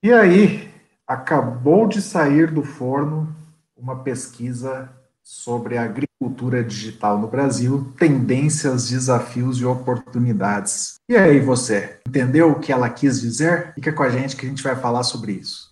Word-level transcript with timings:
E 0.00 0.12
aí, 0.12 0.70
acabou 1.04 1.88
de 1.88 2.00
sair 2.00 2.52
do 2.52 2.62
forno 2.62 3.34
uma 3.76 3.96
pesquisa 3.96 4.88
sobre 5.24 5.76
a 5.76 5.82
agricultura 5.82 6.62
digital 6.62 7.18
no 7.18 7.26
Brasil, 7.26 7.92
tendências, 7.98 8.88
desafios 8.88 9.58
e 9.58 9.64
oportunidades. 9.64 11.00
E 11.08 11.16
aí, 11.16 11.40
você, 11.40 11.98
entendeu 12.06 12.52
o 12.52 12.60
que 12.60 12.70
ela 12.70 12.88
quis 12.88 13.20
dizer? 13.20 13.72
Fica 13.74 13.92
com 13.92 14.04
a 14.04 14.08
gente 14.08 14.36
que 14.36 14.46
a 14.46 14.48
gente 14.48 14.62
vai 14.62 14.76
falar 14.76 15.02
sobre 15.02 15.32
isso. 15.32 15.68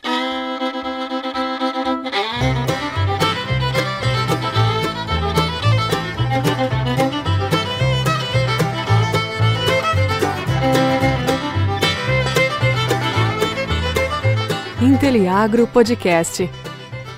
Inteliagro 15.17 15.67
Podcast. 15.67 16.51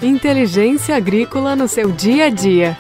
Inteligência 0.01 0.95
agrícola 0.95 1.57
no 1.57 1.67
seu 1.67 1.91
dia 1.91 2.27
a 2.27 2.31
dia. 2.31 2.79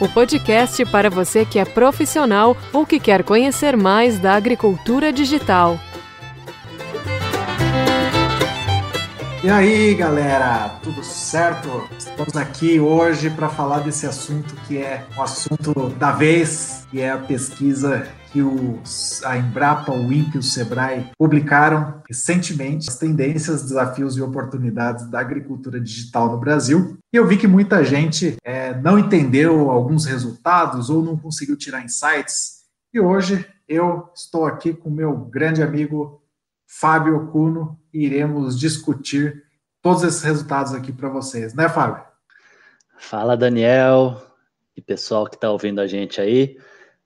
O 0.00 0.08
podcast 0.08 0.84
para 0.84 1.10
você 1.10 1.44
que 1.44 1.58
é 1.58 1.64
profissional 1.64 2.56
ou 2.72 2.86
que 2.86 3.00
quer 3.00 3.24
conhecer 3.24 3.76
mais 3.76 4.20
da 4.20 4.36
agricultura 4.36 5.12
digital. 5.12 5.76
E 9.42 9.50
aí, 9.50 9.92
galera, 9.96 10.78
tudo 10.84 11.02
certo? 11.02 11.82
Estamos 11.98 12.36
aqui 12.36 12.78
hoje 12.78 13.28
para 13.28 13.48
falar 13.48 13.80
desse 13.80 14.06
assunto 14.06 14.54
que 14.68 14.78
é 14.78 15.04
o 15.16 15.22
assunto 15.22 15.90
da 15.98 16.12
vez, 16.12 16.86
que 16.92 17.00
é 17.00 17.10
a 17.10 17.18
pesquisa 17.18 18.06
que 18.34 18.40
a 19.24 19.38
Embrapa, 19.38 19.92
o 19.92 20.12
INPE 20.12 20.34
e 20.34 20.38
o 20.40 20.42
SEBRAE 20.42 21.12
publicaram 21.16 22.02
recentemente 22.08 22.90
as 22.90 22.98
tendências, 22.98 23.62
desafios 23.62 24.16
e 24.16 24.22
oportunidades 24.22 25.08
da 25.08 25.20
agricultura 25.20 25.80
digital 25.80 26.32
no 26.32 26.38
Brasil. 26.38 26.98
E 27.12 27.16
eu 27.16 27.24
vi 27.28 27.36
que 27.36 27.46
muita 27.46 27.84
gente 27.84 28.36
é, 28.42 28.74
não 28.74 28.98
entendeu 28.98 29.70
alguns 29.70 30.04
resultados 30.04 30.90
ou 30.90 31.00
não 31.00 31.16
conseguiu 31.16 31.56
tirar 31.56 31.84
insights. 31.84 32.64
E 32.92 32.98
hoje 32.98 33.46
eu 33.68 34.08
estou 34.12 34.46
aqui 34.46 34.74
com 34.74 34.90
meu 34.90 35.14
grande 35.16 35.62
amigo 35.62 36.20
Fábio 36.66 37.28
Cuno 37.28 37.78
e 37.92 38.04
iremos 38.04 38.58
discutir 38.58 39.44
todos 39.80 40.02
esses 40.02 40.22
resultados 40.24 40.74
aqui 40.74 40.92
para 40.92 41.08
vocês, 41.08 41.54
né, 41.54 41.68
Fábio? 41.68 42.02
Fala, 42.98 43.36
Daniel 43.36 44.20
e 44.76 44.82
pessoal 44.82 45.24
que 45.26 45.36
está 45.36 45.48
ouvindo 45.52 45.80
a 45.80 45.86
gente 45.86 46.20
aí. 46.20 46.58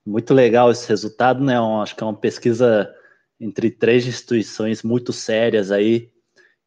Muito 0.09 0.33
legal 0.33 0.71
esse 0.71 0.89
resultado, 0.89 1.43
né? 1.43 1.61
Um, 1.61 1.81
acho 1.81 1.95
que 1.95 2.03
é 2.03 2.05
uma 2.07 2.15
pesquisa 2.15 2.91
entre 3.39 3.69
três 3.69 4.07
instituições 4.07 4.81
muito 4.81 5.13
sérias 5.13 5.71
aí. 5.71 6.09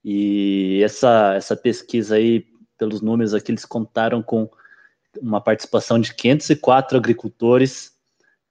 E 0.04 0.80
essa, 0.84 1.34
essa 1.34 1.56
pesquisa 1.56 2.14
aí, 2.14 2.46
pelos 2.78 3.00
números 3.00 3.34
aqui, 3.34 3.50
eles 3.50 3.64
contaram 3.64 4.22
com 4.22 4.48
uma 5.20 5.40
participação 5.40 6.00
de 6.00 6.14
504 6.14 6.96
agricultores, 6.96 7.92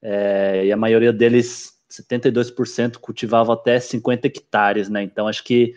é, 0.01 0.65
e 0.65 0.71
a 0.73 0.77
maioria 0.77 1.13
deles, 1.13 1.73
72%, 1.89 2.97
cultivava 2.97 3.53
até 3.53 3.79
50 3.79 4.27
hectares, 4.27 4.89
né? 4.89 5.03
Então 5.03 5.25
acho 5.25 5.43
que 5.45 5.73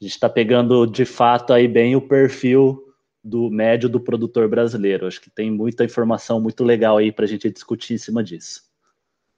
a 0.00 0.04
gente 0.04 0.14
está 0.14 0.28
pegando 0.28 0.86
de 0.86 1.04
fato 1.04 1.52
aí 1.52 1.68
bem 1.68 1.96
o 1.96 2.00
perfil 2.00 2.83
do 3.24 3.50
médio 3.50 3.88
do 3.88 3.98
produtor 3.98 4.48
brasileiro. 4.48 5.06
Acho 5.06 5.20
que 5.20 5.30
tem 5.30 5.50
muita 5.50 5.82
informação 5.82 6.40
muito 6.40 6.62
legal 6.62 6.98
aí 6.98 7.10
para 7.10 7.24
a 7.24 7.28
gente 7.28 7.50
discutir 7.50 7.94
em 7.94 7.98
cima 7.98 8.22
disso. 8.22 8.62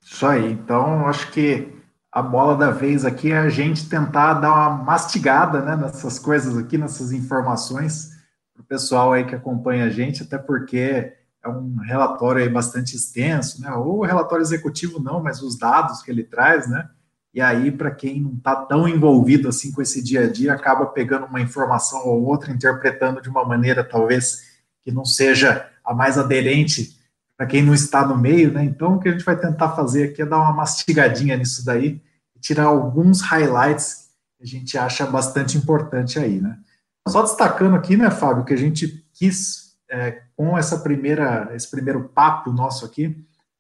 Isso 0.03 0.27
aí. 0.27 0.53
Então, 0.53 1.07
acho 1.07 1.31
que 1.31 1.69
a 2.11 2.21
bola 2.21 2.57
da 2.57 2.71
vez 2.71 3.05
aqui 3.05 3.31
é 3.31 3.39
a 3.39 3.49
gente 3.49 3.89
tentar 3.89 4.35
dar 4.35 4.53
uma 4.53 4.71
mastigada 4.85 5.63
né, 5.63 5.77
nessas 5.77 6.19
coisas 6.19 6.57
aqui, 6.59 6.77
nessas 6.77 7.13
informações, 7.13 8.11
para 8.53 8.63
o 8.63 8.67
pessoal 8.67 9.13
aí 9.13 9.25
que 9.25 9.35
acompanha 9.35 9.85
a 9.85 9.91
gente, 9.91 10.23
até 10.23 10.39
porque 10.39 11.13
é 11.45 11.49
um 11.49 11.77
relatório 11.77 12.43
aí 12.43 12.49
bastante 12.49 12.97
extenso, 12.97 13.61
né? 13.61 13.71
Ou 13.73 14.03
relatório 14.03 14.43
executivo 14.43 15.01
não, 15.01 15.23
mas 15.23 15.43
os 15.43 15.57
dados 15.57 16.03
que 16.03 16.11
ele 16.11 16.25
traz, 16.25 16.69
né? 16.69 16.89
E 17.37 17.41
aí, 17.43 17.71
para 17.71 17.91
quem 17.91 18.23
não 18.23 18.33
está 18.33 18.57
tão 18.57 18.89
envolvido 18.89 19.51
assim 19.51 19.71
com 19.71 19.83
esse 19.83 20.03
dia 20.03 20.23
a 20.23 20.33
dia, 20.33 20.55
acaba 20.55 20.87
pegando 20.87 21.27
uma 21.27 21.39
informação 21.39 22.07
ou 22.07 22.25
outra, 22.25 22.51
interpretando 22.51 23.21
de 23.21 23.29
uma 23.29 23.45
maneira 23.45 23.85
talvez 23.85 24.57
que 24.83 24.91
não 24.91 25.05
seja 25.05 25.69
a 25.85 25.93
mais 25.93 26.17
aderente 26.17 26.99
para 27.37 27.47
quem 27.47 27.63
não 27.63 27.75
está 27.75 28.07
no 28.07 28.17
meio, 28.17 28.51
né? 28.51 28.65
Então, 28.65 28.95
o 28.95 28.99
que 28.99 29.11
a 29.11 29.13
gente 29.13 29.23
vai 29.23 29.39
tentar 29.39 29.77
fazer 29.77 30.05
aqui 30.05 30.23
é 30.23 30.25
dar 30.25 30.39
uma 30.39 30.55
mastigadinha 30.55 31.37
nisso 31.37 31.63
daí 31.63 32.01
e 32.35 32.41
tirar 32.41 32.65
alguns 32.65 33.21
highlights 33.21 34.09
que 34.39 34.45
a 34.45 34.47
gente 34.47 34.79
acha 34.79 35.05
bastante 35.05 35.59
importante 35.59 36.19
aí, 36.19 36.41
né? 36.41 36.57
Só 37.07 37.21
destacando 37.21 37.77
aqui, 37.77 37.99
né, 37.99 38.11
Fábio, 38.11 38.47
que 38.47 38.55
a 38.55 38.59
gente 38.59 39.07
quis 39.13 39.77
é, 39.91 40.23
com 40.35 40.57
essa 40.57 40.79
primeira, 40.79 41.51
esse 41.53 41.71
primeiro 41.71 42.09
papo 42.09 42.51
nosso 42.51 42.87
aqui, 42.87 43.15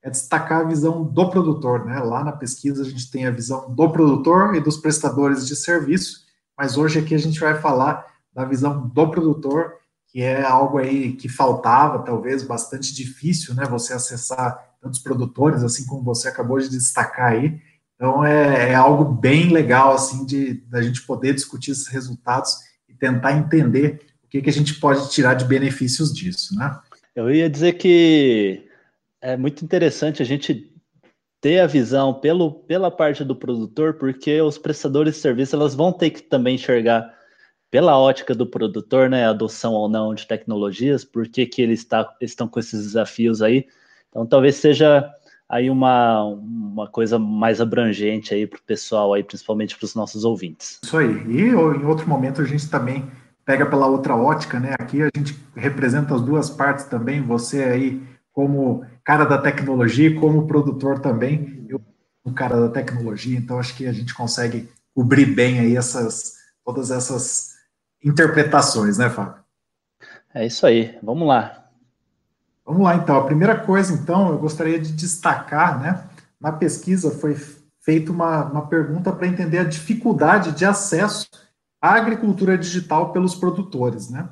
é 0.06 0.10
destacar 0.10 0.60
a 0.60 0.68
visão 0.68 1.02
do 1.02 1.28
produtor, 1.28 1.84
né? 1.84 1.98
Lá 1.98 2.22
na 2.22 2.30
pesquisa 2.30 2.82
a 2.82 2.84
gente 2.84 3.10
tem 3.10 3.26
a 3.26 3.30
visão 3.32 3.74
do 3.74 3.90
produtor 3.90 4.54
e 4.54 4.60
dos 4.60 4.76
prestadores 4.76 5.44
de 5.44 5.56
serviço, 5.56 6.20
mas 6.56 6.76
hoje 6.76 7.00
aqui 7.00 7.12
a 7.12 7.18
gente 7.18 7.40
vai 7.40 7.60
falar 7.60 8.06
da 8.32 8.44
visão 8.44 8.86
do 8.86 9.10
produtor, 9.10 9.74
que 10.06 10.22
é 10.22 10.44
algo 10.44 10.78
aí 10.78 11.14
que 11.14 11.28
faltava, 11.28 12.04
talvez 12.04 12.44
bastante 12.44 12.94
difícil, 12.94 13.52
né? 13.56 13.64
Você 13.64 13.94
acessar 13.94 14.76
tantos 14.80 15.00
produtores, 15.00 15.64
assim 15.64 15.84
como 15.84 16.04
você 16.04 16.28
acabou 16.28 16.60
de 16.60 16.68
destacar 16.68 17.32
aí. 17.32 17.60
Então 17.96 18.24
é, 18.24 18.70
é 18.70 18.74
algo 18.76 19.04
bem 19.04 19.50
legal 19.50 19.92
assim 19.92 20.24
de 20.24 20.54
da 20.68 20.82
gente 20.82 21.02
poder 21.02 21.34
discutir 21.34 21.72
esses 21.72 21.88
resultados 21.88 22.54
e 22.88 22.94
tentar 22.94 23.32
entender 23.32 24.06
o 24.22 24.28
que, 24.28 24.40
que 24.40 24.50
a 24.50 24.52
gente 24.52 24.74
pode 24.74 25.10
tirar 25.10 25.34
de 25.34 25.44
benefícios 25.44 26.14
disso, 26.14 26.54
né? 26.54 26.78
Eu 27.16 27.28
ia 27.28 27.50
dizer 27.50 27.72
que 27.72 28.66
é 29.26 29.36
muito 29.36 29.64
interessante 29.64 30.22
a 30.22 30.24
gente 30.24 30.72
ter 31.40 31.58
a 31.58 31.66
visão 31.66 32.14
pelo, 32.14 32.52
pela 32.52 32.92
parte 32.92 33.24
do 33.24 33.34
produtor, 33.34 33.94
porque 33.94 34.40
os 34.40 34.56
prestadores 34.56 35.14
de 35.14 35.20
serviço 35.20 35.56
elas 35.56 35.74
vão 35.74 35.92
ter 35.92 36.10
que 36.10 36.22
também 36.22 36.54
enxergar 36.54 37.12
pela 37.68 37.98
ótica 37.98 38.36
do 38.36 38.46
produtor, 38.46 39.10
né, 39.10 39.26
adoção 39.26 39.72
ou 39.72 39.88
não 39.88 40.14
de 40.14 40.28
tecnologias, 40.28 41.04
por 41.04 41.26
que, 41.26 41.44
que 41.44 41.60
eles 41.60 41.84
tá, 41.84 42.08
estão 42.20 42.46
com 42.46 42.60
esses 42.60 42.84
desafios 42.84 43.42
aí. 43.42 43.66
Então, 44.08 44.24
talvez 44.24 44.54
seja 44.54 45.10
aí 45.48 45.68
uma, 45.68 46.22
uma 46.22 46.86
coisa 46.86 47.18
mais 47.18 47.60
abrangente 47.60 48.32
aí 48.32 48.46
para 48.46 48.58
o 48.58 48.62
pessoal 48.62 49.12
aí, 49.12 49.24
principalmente 49.24 49.76
para 49.76 49.86
os 49.86 49.94
nossos 49.96 50.24
ouvintes. 50.24 50.78
Isso 50.84 50.96
aí. 50.96 51.10
E 51.26 51.40
em 51.48 51.84
outro 51.84 52.08
momento 52.08 52.40
a 52.40 52.44
gente 52.44 52.70
também 52.70 53.10
pega 53.44 53.66
pela 53.66 53.88
outra 53.88 54.14
ótica, 54.14 54.60
né? 54.60 54.74
Aqui 54.78 55.02
a 55.02 55.10
gente 55.16 55.36
representa 55.56 56.14
as 56.14 56.22
duas 56.22 56.48
partes 56.48 56.84
também. 56.84 57.20
Você 57.22 57.64
aí 57.64 58.00
como 58.32 58.84
cara 59.06 59.24
da 59.24 59.38
tecnologia, 59.38 60.18
como 60.20 60.46
produtor 60.46 60.98
também, 60.98 61.64
eu 61.68 61.80
o 62.26 62.32
cara 62.32 62.60
da 62.60 62.68
tecnologia, 62.68 63.38
então 63.38 63.60
acho 63.60 63.76
que 63.76 63.86
a 63.86 63.92
gente 63.92 64.12
consegue 64.12 64.68
cobrir 64.92 65.26
bem 65.26 65.60
aí 65.60 65.76
essas 65.76 66.34
todas 66.64 66.90
essas 66.90 67.54
interpretações, 68.04 68.98
né, 68.98 69.08
Fábio? 69.08 69.44
É 70.34 70.44
isso 70.44 70.66
aí. 70.66 70.98
Vamos 71.00 71.28
lá. 71.28 71.68
Vamos 72.64 72.82
lá, 72.82 72.96
então. 72.96 73.16
A 73.16 73.24
primeira 73.24 73.56
coisa, 73.56 73.94
então, 73.94 74.30
eu 74.30 74.38
gostaria 74.38 74.80
de 74.80 74.92
destacar, 74.92 75.80
né? 75.80 76.04
Na 76.40 76.50
pesquisa 76.50 77.12
foi 77.12 77.36
feita 77.80 78.10
uma, 78.10 78.44
uma 78.46 78.66
pergunta 78.66 79.12
para 79.12 79.28
entender 79.28 79.58
a 79.58 79.64
dificuldade 79.64 80.50
de 80.50 80.64
acesso 80.64 81.28
à 81.80 81.94
agricultura 81.94 82.58
digital 82.58 83.12
pelos 83.12 83.36
produtores, 83.36 84.10
né? 84.10 84.28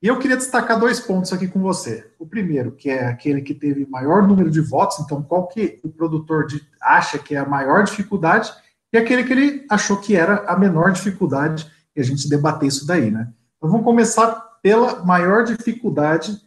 E 0.00 0.06
eu 0.06 0.18
queria 0.18 0.36
destacar 0.36 0.78
dois 0.78 1.00
pontos 1.00 1.32
aqui 1.32 1.48
com 1.48 1.60
você. 1.60 2.08
O 2.18 2.26
primeiro, 2.26 2.72
que 2.72 2.88
é 2.88 3.06
aquele 3.06 3.42
que 3.42 3.52
teve 3.52 3.84
maior 3.86 4.26
número 4.26 4.50
de 4.50 4.60
votos, 4.60 5.00
então 5.00 5.22
qual 5.22 5.48
que 5.48 5.80
o 5.82 5.88
produtor 5.88 6.46
de, 6.46 6.64
acha 6.80 7.18
que 7.18 7.34
é 7.34 7.38
a 7.38 7.48
maior 7.48 7.82
dificuldade, 7.82 8.52
e 8.92 8.96
aquele 8.96 9.24
que 9.24 9.32
ele 9.32 9.66
achou 9.68 9.96
que 9.96 10.14
era 10.14 10.44
a 10.46 10.56
menor 10.56 10.92
dificuldade, 10.92 11.70
e 11.96 12.00
a 12.00 12.04
gente 12.04 12.28
debater 12.28 12.68
isso 12.68 12.86
daí, 12.86 13.10
né? 13.10 13.32
Então 13.56 13.68
vamos 13.68 13.84
começar 13.84 14.30
pela 14.62 15.04
maior 15.04 15.42
dificuldade, 15.44 16.40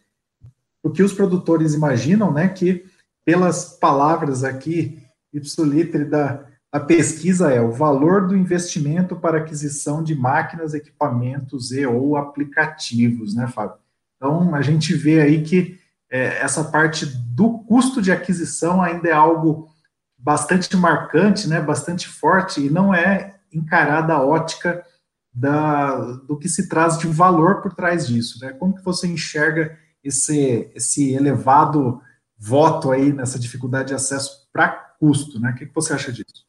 o 0.81 0.89
que 0.89 1.03
os 1.03 1.13
produtores 1.13 1.73
imaginam, 1.73 2.31
né, 2.31 2.47
que 2.47 2.85
pelas 3.23 3.77
palavras 3.77 4.43
aqui, 4.43 4.97
ipsiliter 5.33 6.09
da 6.09 6.45
a 6.71 6.79
pesquisa 6.79 7.51
é 7.51 7.59
o 7.59 7.71
valor 7.71 8.27
do 8.27 8.37
investimento 8.37 9.15
para 9.15 9.39
aquisição 9.39 10.01
de 10.01 10.15
máquinas, 10.15 10.73
equipamentos 10.73 11.71
e 11.71 11.85
ou 11.85 12.15
aplicativos, 12.15 13.35
né, 13.35 13.47
Fábio? 13.47 13.77
Então, 14.15 14.55
a 14.55 14.61
gente 14.61 14.93
vê 14.93 15.19
aí 15.19 15.43
que 15.43 15.77
é, 16.09 16.37
essa 16.41 16.63
parte 16.63 17.05
do 17.05 17.59
custo 17.59 18.01
de 18.01 18.11
aquisição 18.11 18.81
ainda 18.81 19.09
é 19.09 19.11
algo 19.11 19.69
bastante 20.17 20.75
marcante, 20.77 21.47
né, 21.47 21.59
bastante 21.59 22.07
forte, 22.07 22.65
e 22.65 22.69
não 22.69 22.93
é 22.93 23.35
encarada 23.51 24.13
a 24.13 24.23
ótica 24.23 24.85
da, 25.33 25.95
do 26.27 26.37
que 26.37 26.47
se 26.47 26.69
traz 26.69 26.97
de 26.97 27.07
valor 27.07 27.61
por 27.61 27.73
trás 27.73 28.07
disso, 28.07 28.37
né? 28.41 28.51
Como 28.53 28.75
que 28.75 28.83
você 28.83 29.07
enxerga 29.07 29.77
esse, 30.03 30.69
esse 30.75 31.13
elevado 31.13 32.01
voto 32.37 32.91
aí 32.91 33.13
nessa 33.13 33.39
dificuldade 33.39 33.89
de 33.89 33.93
acesso 33.93 34.49
para 34.51 34.69
custo, 34.99 35.39
né? 35.39 35.51
O 35.51 35.55
que, 35.55 35.65
que 35.65 35.73
você 35.73 35.93
acha 35.93 36.11
disso? 36.11 36.45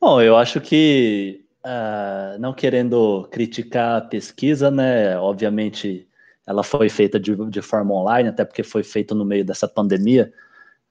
Bom, 0.00 0.22
eu 0.22 0.34
acho 0.34 0.62
que, 0.62 1.44
uh, 1.62 2.38
não 2.40 2.54
querendo 2.54 3.28
criticar 3.30 3.98
a 3.98 4.00
pesquisa, 4.00 4.70
né, 4.70 5.18
obviamente 5.18 6.08
ela 6.46 6.62
foi 6.62 6.88
feita 6.88 7.20
de, 7.20 7.36
de 7.50 7.60
forma 7.60 7.94
online, 7.94 8.30
até 8.30 8.42
porque 8.42 8.62
foi 8.62 8.82
feita 8.82 9.14
no 9.14 9.26
meio 9.26 9.44
dessa 9.44 9.68
pandemia, 9.68 10.32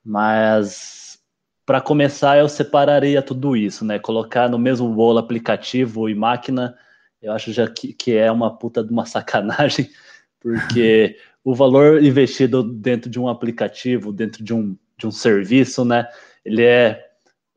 mas 0.06 1.20
para 1.66 1.82
começar 1.82 2.38
eu 2.38 2.48
separaria 2.48 3.20
tudo 3.24 3.58
isso, 3.58 3.84
né, 3.84 3.98
colocar 3.98 4.48
no 4.48 4.60
mesmo 4.60 4.88
bolo 4.94 5.18
aplicativo 5.18 6.08
e 6.08 6.14
máquina, 6.14 6.78
eu 7.20 7.34
acho 7.34 7.52
já 7.52 7.68
que, 7.68 7.94
que 7.94 8.16
é 8.16 8.32
uma 8.32 8.60
puta 8.60 8.84
de 8.84 8.92
uma 8.92 9.08
sacanagem, 9.08 9.90
porque 10.40 11.18
o 11.44 11.56
valor 11.56 12.04
investido 12.04 12.62
dentro 12.62 13.10
de 13.10 13.20
um 13.20 13.28
aplicativo, 13.28 14.14
dentro 14.14 14.44
de 14.44 14.54
um, 14.54 14.78
de 14.96 15.08
um 15.08 15.12
serviço, 15.12 15.84
né, 15.84 16.08
ele 16.46 16.64
é 16.64 17.09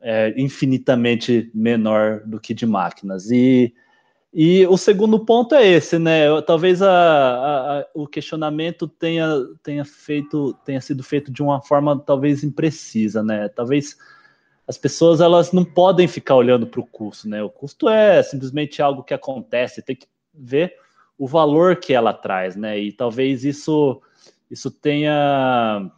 é, 0.02 0.34
infinitamente 0.37 1.50
menor 1.54 2.22
do 2.26 2.40
que 2.40 2.52
de 2.52 2.66
máquinas. 2.66 3.31
E, 3.31 3.72
e 4.34 4.66
o 4.66 4.76
segundo 4.76 5.25
ponto 5.25 5.54
é 5.54 5.66
esse, 5.66 5.99
né? 5.99 6.40
Talvez 6.43 6.82
a, 6.82 6.90
a, 6.90 7.81
a, 7.81 7.87
o 7.94 8.06
questionamento 8.06 8.88
tenha, 8.88 9.28
tenha, 9.62 9.84
feito, 9.84 10.54
tenha 10.64 10.81
sido 10.81 11.02
feito 11.02 11.31
de 11.31 11.43
uma 11.43 11.62
forma 11.62 11.99
talvez 11.99 12.43
imprecisa, 12.43 13.22
né? 13.22 13.49
Talvez 13.49 13.96
as 14.66 14.76
pessoas 14.76 15.20
elas 15.20 15.52
não 15.52 15.64
podem 15.64 16.08
ficar 16.08 16.34
olhando 16.34 16.66
para 16.66 16.81
o 16.81 16.87
custo, 16.87 17.28
né? 17.28 17.43
O 17.43 17.50
custo 17.50 17.88
é 17.88 18.22
simplesmente 18.22 18.82
algo 18.82 19.04
que 19.04 19.14
acontece, 19.14 19.82
tem 19.82 19.96
que 19.96 20.06
ver 20.34 20.75
o 21.16 21.26
valor 21.26 21.76
que 21.76 21.93
ela 21.93 22.12
traz, 22.12 22.56
né? 22.56 22.78
E 22.78 22.90
talvez 22.93 23.44
isso 23.44 24.00
isso 24.50 24.70
tenha 24.70 25.90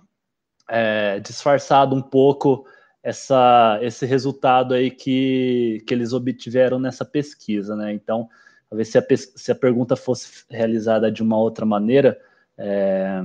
é, 0.68 1.18
disfarçado 1.20 1.94
um 1.96 2.02
pouco 2.02 2.66
essa, 3.04 3.78
esse 3.82 4.06
resultado 4.06 4.72
aí 4.72 4.90
que, 4.90 5.84
que 5.86 5.92
eles 5.92 6.14
obtiveram 6.14 6.80
nessa 6.80 7.04
pesquisa, 7.04 7.76
né? 7.76 7.92
Então, 7.92 8.30
talvez 8.70 8.88
se 8.88 8.96
a, 8.96 9.04
se 9.36 9.52
a 9.52 9.54
pergunta 9.54 9.94
fosse 9.94 10.44
realizada 10.48 11.12
de 11.12 11.22
uma 11.22 11.38
outra 11.38 11.66
maneira, 11.66 12.18
é, 12.56 13.20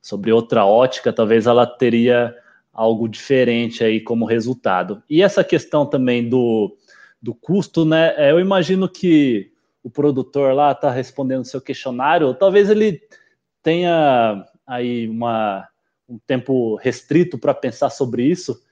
sobre 0.00 0.30
outra 0.30 0.64
ótica, 0.64 1.12
talvez 1.12 1.46
ela 1.46 1.66
teria 1.66 2.32
algo 2.72 3.08
diferente 3.08 3.82
aí 3.82 4.00
como 4.00 4.24
resultado. 4.24 5.02
E 5.10 5.20
essa 5.20 5.42
questão 5.42 5.84
também 5.84 6.28
do, 6.28 6.76
do 7.20 7.34
custo, 7.34 7.84
né? 7.84 8.14
É, 8.16 8.30
eu 8.30 8.38
imagino 8.38 8.88
que 8.88 9.50
o 9.82 9.90
produtor 9.90 10.54
lá 10.54 10.70
está 10.70 10.92
respondendo 10.92 11.44
seu 11.44 11.60
questionário, 11.60 12.32
talvez 12.34 12.70
ele 12.70 13.02
tenha 13.64 14.46
aí 14.64 15.08
uma, 15.08 15.66
um 16.08 16.18
tempo 16.24 16.76
restrito 16.76 17.36
para 17.36 17.52
pensar 17.52 17.90
sobre 17.90 18.22
isso, 18.22 18.62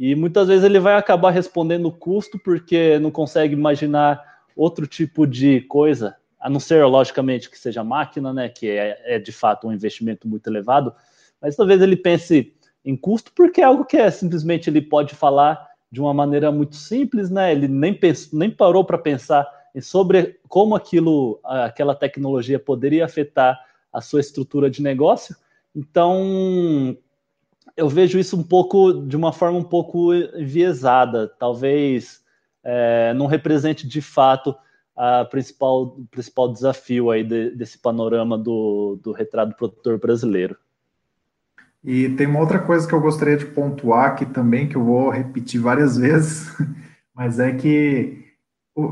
e 0.00 0.14
muitas 0.14 0.48
vezes 0.48 0.64
ele 0.64 0.80
vai 0.80 0.94
acabar 0.94 1.30
respondendo 1.30 1.84
o 1.84 1.92
custo 1.92 2.38
porque 2.38 2.98
não 2.98 3.10
consegue 3.10 3.52
imaginar 3.52 4.24
outro 4.56 4.86
tipo 4.86 5.26
de 5.26 5.60
coisa, 5.60 6.16
a 6.40 6.48
não 6.48 6.58
ser, 6.58 6.82
logicamente, 6.86 7.50
que 7.50 7.58
seja 7.58 7.84
máquina, 7.84 8.32
né? 8.32 8.48
Que 8.48 8.70
é, 8.70 9.16
é 9.16 9.18
de 9.18 9.30
fato 9.30 9.68
um 9.68 9.72
investimento 9.74 10.26
muito 10.26 10.46
elevado, 10.46 10.94
mas 11.38 11.54
talvez 11.54 11.82
ele 11.82 11.96
pense 11.96 12.50
em 12.82 12.96
custo 12.96 13.30
porque 13.36 13.60
é 13.60 13.64
algo 13.64 13.84
que 13.84 13.98
é 13.98 14.10
simplesmente 14.10 14.70
ele 14.70 14.80
pode 14.80 15.14
falar 15.14 15.68
de 15.92 16.00
uma 16.00 16.14
maneira 16.14 16.50
muito 16.50 16.76
simples, 16.76 17.28
né? 17.28 17.52
Ele 17.52 17.68
nem, 17.68 17.92
pensou, 17.92 18.38
nem 18.38 18.50
parou 18.50 18.82
para 18.82 18.96
pensar 18.96 19.46
sobre 19.82 20.40
como 20.48 20.74
aquilo, 20.74 21.38
aquela 21.44 21.94
tecnologia 21.94 22.58
poderia 22.58 23.04
afetar 23.04 23.60
a 23.92 24.00
sua 24.00 24.20
estrutura 24.20 24.70
de 24.70 24.80
negócio. 24.80 25.36
Então, 25.76 26.96
eu 27.80 27.88
vejo 27.88 28.18
isso 28.18 28.36
um 28.36 28.42
pouco 28.42 28.92
de 28.92 29.16
uma 29.16 29.32
forma 29.32 29.58
um 29.58 29.64
pouco 29.64 30.12
enviesada. 30.12 31.26
Talvez 31.38 32.20
é, 32.62 33.14
não 33.14 33.24
represente 33.24 33.88
de 33.88 34.02
fato 34.02 34.54
a 34.94 35.24
principal, 35.24 35.84
o 35.84 36.06
principal 36.10 36.52
desafio 36.52 37.10
aí 37.10 37.24
de, 37.24 37.50
desse 37.52 37.78
panorama 37.78 38.36
do, 38.36 39.00
do 39.02 39.12
retrato 39.12 39.56
produtor 39.56 39.98
brasileiro. 39.98 40.56
E 41.82 42.10
tem 42.10 42.26
uma 42.26 42.40
outra 42.40 42.58
coisa 42.58 42.86
que 42.86 42.92
eu 42.92 43.00
gostaria 43.00 43.38
de 43.38 43.46
pontuar 43.46 44.10
aqui 44.10 44.26
também, 44.26 44.68
que 44.68 44.76
eu 44.76 44.84
vou 44.84 45.08
repetir 45.08 45.58
várias 45.58 45.96
vezes, 45.98 46.54
mas 47.14 47.40
é 47.40 47.52
que 47.54 48.26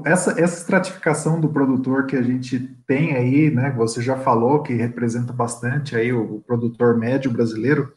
essa, 0.06 0.31
essa 0.40 0.61
estratificação 0.61 1.38
do 1.38 1.50
produtor 1.50 2.06
que 2.06 2.17
a 2.17 2.23
gente 2.23 2.58
tem 2.87 3.14
aí, 3.14 3.50
né, 3.50 3.70
você 3.76 4.00
já 4.00 4.17
falou 4.17 4.62
que 4.62 4.73
representa 4.73 5.31
bastante 5.31 5.94
aí 5.94 6.11
o, 6.11 6.37
o 6.37 6.40
produtor 6.40 6.96
médio 6.96 7.31
brasileiro, 7.31 7.93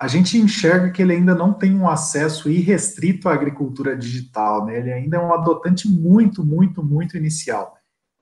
a 0.00 0.08
gente 0.08 0.38
enxerga 0.38 0.90
que 0.90 1.02
ele 1.02 1.12
ainda 1.12 1.34
não 1.34 1.52
tem 1.52 1.76
um 1.76 1.86
acesso 1.86 2.48
irrestrito 2.48 3.28
à 3.28 3.34
agricultura 3.34 3.94
digital, 3.94 4.64
né? 4.64 4.78
Ele 4.78 4.90
ainda 4.90 5.18
é 5.18 5.20
um 5.20 5.34
adotante 5.34 5.86
muito, 5.86 6.42
muito, 6.42 6.82
muito 6.82 7.18
inicial. 7.18 7.76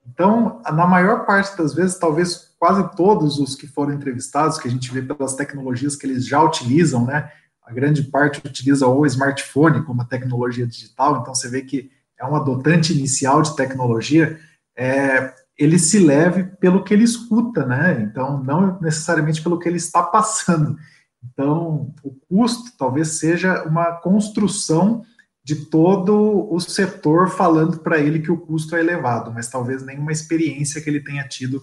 Então, 0.04 0.60
na 0.64 0.88
maior 0.88 1.24
parte 1.24 1.56
das 1.56 1.72
vezes, 1.72 1.96
talvez 1.96 2.52
quase 2.58 2.96
todos 2.96 3.38
os 3.38 3.54
que 3.54 3.68
foram 3.68 3.92
entrevistados, 3.92 4.58
que 4.58 4.66
a 4.66 4.70
gente 4.70 4.92
vê 4.92 5.00
pelas 5.00 5.36
tecnologias 5.36 5.94
que 5.94 6.04
eles 6.04 6.26
já 6.26 6.42
utilizam, 6.42 7.06
né? 7.06 7.30
A 7.64 7.72
grande 7.72 8.02
parte 8.02 8.44
utiliza 8.44 8.88
o 8.88 9.06
smartphone 9.06 9.84
como 9.84 10.04
tecnologia 10.04 10.66
digital, 10.66 11.20
então 11.20 11.32
você 11.32 11.48
vê 11.48 11.62
que 11.62 11.92
é 12.18 12.26
um 12.26 12.34
adotante 12.34 12.92
inicial 12.92 13.40
de 13.40 13.54
tecnologia, 13.54 14.36
é, 14.76 15.32
ele 15.56 15.78
se 15.78 16.00
leve 16.00 16.42
pelo 16.42 16.82
que 16.82 16.92
ele 16.92 17.04
escuta, 17.04 17.64
né? 17.64 18.00
Então, 18.02 18.42
não 18.42 18.80
necessariamente 18.80 19.40
pelo 19.40 19.60
que 19.60 19.68
ele 19.68 19.76
está 19.76 20.02
passando. 20.02 20.76
Então, 21.22 21.94
o 22.02 22.10
custo 22.28 22.76
talvez 22.78 23.18
seja 23.18 23.64
uma 23.64 23.92
construção 23.92 25.04
de 25.44 25.56
todo 25.56 26.46
o 26.52 26.60
setor 26.60 27.30
falando 27.30 27.78
para 27.78 27.98
ele 27.98 28.20
que 28.20 28.30
o 28.30 28.36
custo 28.36 28.76
é 28.76 28.80
elevado, 28.80 29.32
mas 29.32 29.48
talvez 29.48 29.82
nenhuma 29.82 30.12
experiência 30.12 30.80
que 30.80 30.90
ele 30.90 31.02
tenha 31.02 31.26
tido 31.26 31.62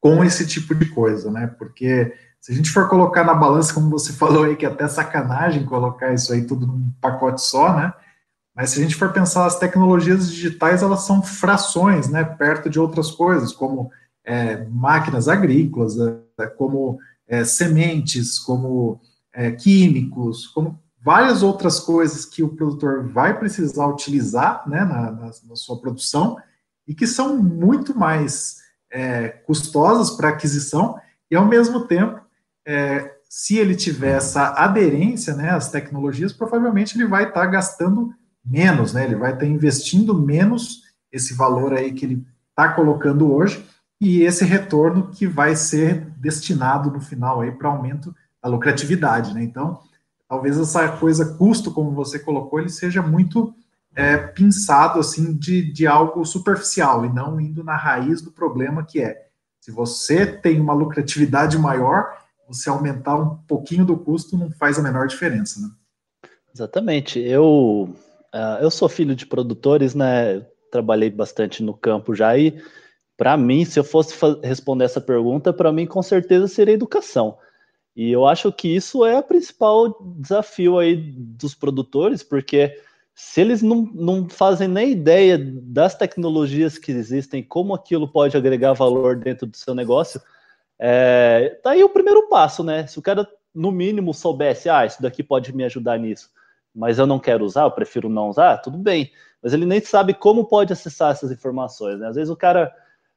com 0.00 0.22
esse 0.22 0.46
tipo 0.46 0.74
de 0.74 0.86
coisa, 0.86 1.30
né? 1.30 1.46
Porque 1.46 2.14
se 2.40 2.52
a 2.52 2.54
gente 2.54 2.70
for 2.70 2.88
colocar 2.88 3.24
na 3.24 3.34
balança, 3.34 3.74
como 3.74 3.90
você 3.90 4.12
falou 4.14 4.44
aí, 4.44 4.54
que 4.54 4.64
é 4.66 4.68
até 4.68 4.86
sacanagem 4.86 5.64
colocar 5.64 6.12
isso 6.12 6.32
aí 6.32 6.46
tudo 6.46 6.66
num 6.66 6.92
pacote 7.00 7.42
só, 7.42 7.74
né? 7.74 7.92
Mas 8.54 8.70
se 8.70 8.78
a 8.78 8.82
gente 8.82 8.94
for 8.94 9.12
pensar, 9.12 9.46
as 9.46 9.58
tecnologias 9.58 10.30
digitais, 10.30 10.82
elas 10.82 11.00
são 11.00 11.22
frações, 11.22 12.08
né? 12.08 12.22
Perto 12.22 12.70
de 12.70 12.78
outras 12.78 13.10
coisas, 13.10 13.52
como 13.52 13.90
é, 14.24 14.64
máquinas 14.70 15.26
agrícolas, 15.26 15.96
é, 16.38 16.46
como 16.46 17.00
é, 17.26 17.44
sementes, 17.44 18.38
como 18.38 19.00
é, 19.32 19.50
químicos, 19.50 20.46
como 20.48 20.78
várias 21.02 21.42
outras 21.42 21.78
coisas 21.80 22.24
que 22.24 22.42
o 22.42 22.48
produtor 22.48 23.08
vai 23.08 23.38
precisar 23.38 23.86
utilizar 23.86 24.68
né, 24.68 24.84
na, 24.84 25.10
na, 25.10 25.26
na 25.26 25.56
sua 25.56 25.78
produção 25.78 26.36
e 26.86 26.94
que 26.94 27.06
são 27.06 27.36
muito 27.36 27.96
mais 27.98 28.58
é, 28.90 29.28
custosas 29.28 30.10
para 30.10 30.30
aquisição 30.30 30.98
e, 31.30 31.36
ao 31.36 31.46
mesmo 31.46 31.86
tempo, 31.86 32.20
é, 32.66 33.12
se 33.28 33.58
ele 33.58 33.74
tiver 33.74 34.16
essa 34.16 34.54
aderência 34.54 35.34
né, 35.34 35.50
às 35.50 35.70
tecnologias, 35.70 36.32
provavelmente 36.32 36.96
ele 36.96 37.06
vai 37.06 37.24
estar 37.24 37.40
tá 37.40 37.46
gastando 37.46 38.14
menos, 38.44 38.92
né, 38.92 39.04
ele 39.04 39.16
vai 39.16 39.32
estar 39.32 39.44
tá 39.44 39.50
investindo 39.50 40.14
menos 40.14 40.82
esse 41.10 41.34
valor 41.34 41.72
aí 41.72 41.92
que 41.92 42.04
ele 42.04 42.26
está 42.50 42.72
colocando 42.72 43.32
hoje 43.32 43.64
e 44.04 44.22
esse 44.22 44.44
retorno 44.44 45.08
que 45.08 45.26
vai 45.26 45.56
ser 45.56 46.06
destinado 46.18 46.90
no 46.90 47.00
final 47.00 47.40
aí 47.40 47.50
para 47.50 47.70
aumento 47.70 48.14
da 48.42 48.48
lucratividade, 48.48 49.32
né? 49.32 49.42
Então, 49.42 49.80
talvez 50.28 50.58
essa 50.58 50.88
coisa 50.88 51.34
custo, 51.36 51.70
como 51.70 51.90
você 51.92 52.18
colocou, 52.18 52.60
ele 52.60 52.68
seja 52.68 53.00
muito 53.00 53.54
é, 53.96 54.32
assim 54.98 55.34
de, 55.34 55.72
de 55.72 55.86
algo 55.86 56.24
superficial 56.24 57.06
e 57.06 57.08
não 57.08 57.40
indo 57.40 57.64
na 57.64 57.76
raiz 57.76 58.20
do 58.20 58.30
problema 58.30 58.84
que 58.84 59.00
é 59.00 59.24
se 59.64 59.70
você 59.70 60.26
tem 60.26 60.60
uma 60.60 60.74
lucratividade 60.74 61.56
maior, 61.56 62.18
você 62.46 62.68
aumentar 62.68 63.16
um 63.16 63.34
pouquinho 63.48 63.86
do 63.86 63.96
custo 63.96 64.36
não 64.36 64.50
faz 64.50 64.78
a 64.78 64.82
menor 64.82 65.06
diferença, 65.06 65.58
né? 65.58 65.70
Exatamente. 66.54 67.18
Eu 67.18 67.88
uh, 68.34 68.60
eu 68.60 68.70
sou 68.70 68.90
filho 68.90 69.16
de 69.16 69.24
produtores, 69.24 69.94
né? 69.94 70.40
Trabalhei 70.70 71.08
bastante 71.08 71.62
no 71.62 71.72
campo 71.72 72.14
já 72.14 72.36
e 72.36 72.62
para 73.16 73.36
mim, 73.36 73.64
se 73.64 73.78
eu 73.78 73.84
fosse 73.84 74.14
responder 74.42 74.84
essa 74.84 75.00
pergunta, 75.00 75.52
para 75.52 75.72
mim 75.72 75.86
com 75.86 76.02
certeza 76.02 76.48
seria 76.48 76.74
educação. 76.74 77.38
E 77.96 78.10
eu 78.10 78.26
acho 78.26 78.50
que 78.52 78.68
isso 78.68 79.04
é 79.04 79.18
o 79.18 79.22
principal 79.22 79.96
desafio 80.18 80.78
aí 80.78 80.96
dos 80.96 81.54
produtores, 81.54 82.24
porque 82.24 82.76
se 83.14 83.40
eles 83.40 83.62
não, 83.62 83.88
não 83.94 84.28
fazem 84.28 84.66
nem 84.66 84.90
ideia 84.90 85.38
das 85.38 85.94
tecnologias 85.94 86.76
que 86.76 86.90
existem, 86.90 87.42
como 87.42 87.72
aquilo 87.72 88.08
pode 88.08 88.36
agregar 88.36 88.72
valor 88.72 89.16
dentro 89.16 89.46
do 89.46 89.56
seu 89.56 89.74
negócio, 89.74 90.20
é, 90.76 91.60
tá 91.62 91.70
aí 91.70 91.84
o 91.84 91.88
primeiro 91.88 92.28
passo, 92.28 92.64
né? 92.64 92.84
Se 92.88 92.98
o 92.98 93.02
cara, 93.02 93.28
no 93.54 93.70
mínimo, 93.70 94.12
soubesse, 94.12 94.68
ah, 94.68 94.84
isso 94.84 95.00
daqui 95.00 95.22
pode 95.22 95.54
me 95.54 95.62
ajudar 95.64 95.96
nisso, 95.96 96.30
mas 96.74 96.98
eu 96.98 97.06
não 97.06 97.20
quero 97.20 97.44
usar, 97.44 97.62
eu 97.62 97.70
prefiro 97.70 98.08
não 98.08 98.28
usar, 98.28 98.58
tudo 98.58 98.76
bem. 98.76 99.12
Mas 99.40 99.52
ele 99.52 99.64
nem 99.64 99.80
sabe 99.80 100.14
como 100.14 100.46
pode 100.46 100.72
acessar 100.72 101.12
essas 101.12 101.30
informações, 101.30 102.00
né? 102.00 102.08
Às 102.08 102.16
vezes 102.16 102.30
o 102.30 102.36
cara 102.36 102.74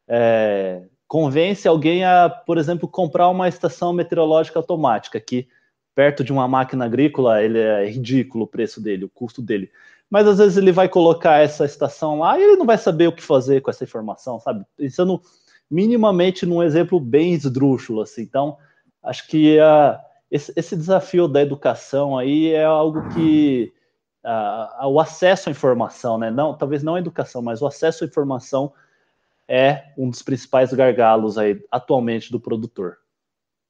é, 0.08 0.84
convence 1.08 1.68
alguém 1.68 2.04
a, 2.04 2.30
por 2.30 2.58
exemplo, 2.58 2.88
comprar 2.88 3.30
uma 3.30 3.48
estação 3.48 3.94
meteorológica 3.94 4.60
automática, 4.60 5.20
que 5.20 5.48
perto 5.96 6.24
de 6.24 6.32
uma 6.32 6.48
máquina 6.48 6.86
agrícola 6.86 7.42
ele 7.42 7.60
é 7.60 7.90
ridículo 7.90 8.44
o 8.44 8.48
preço 8.48 8.82
dele, 8.82 9.06
o 9.06 9.10
custo 9.10 9.42
dele. 9.42 9.72
mas 10.10 10.28
às 10.28 10.38
vezes 10.38 10.58
ele 10.58 10.72
vai 10.72 10.88
colocar 10.88 11.40
essa 11.40 11.66
estação 11.66 12.20
lá 12.20 12.40
e 12.40 12.44
ele 12.44 12.56
não 12.56 12.66
vai 12.66 12.78
saber 12.78 13.08
o 13.08 13.12
que 13.12 13.24
fazer 13.24 13.62
com 13.62 13.70
essa 13.70 13.84
informação, 13.84 14.40
sabe? 14.40 14.64
Pensando 14.78 15.22
minimamente 15.70 16.46
num 16.46 16.64
exemplo 16.64 17.00
bem 17.00 17.34
esdrúxulo, 17.34 18.02
assim. 18.02 18.22
Então, 18.22 18.58
acho 19.04 19.28
que 19.28 19.58
uh, 19.60 19.98
esse, 20.32 20.54
esse, 20.56 20.76
desafio 20.76 21.28
da 21.28 21.42
educação 21.42 22.18
aí 22.18 22.54
é 22.54 22.64
algo 22.64 23.10
que 23.10 23.74
uh, 24.24 24.88
o 24.88 25.00
acesso 25.00 25.50
à 25.50 25.52
informação, 25.52 26.18
né? 26.18 26.32
Não, 26.32 26.54
talvez 26.54 26.84
não 26.84 26.96
a 26.96 27.00
educação, 27.00 27.42
mas 27.42 27.62
o 27.62 27.68
acesso 27.68 28.04
à 28.04 28.08
informação 28.08 28.72
é 29.48 29.94
um 29.98 30.10
dos 30.10 30.22
principais 30.22 30.74
gargalos 30.74 31.38
aí 31.38 31.64
atualmente 31.72 32.32
do 32.32 32.40
produtor. 32.40 32.98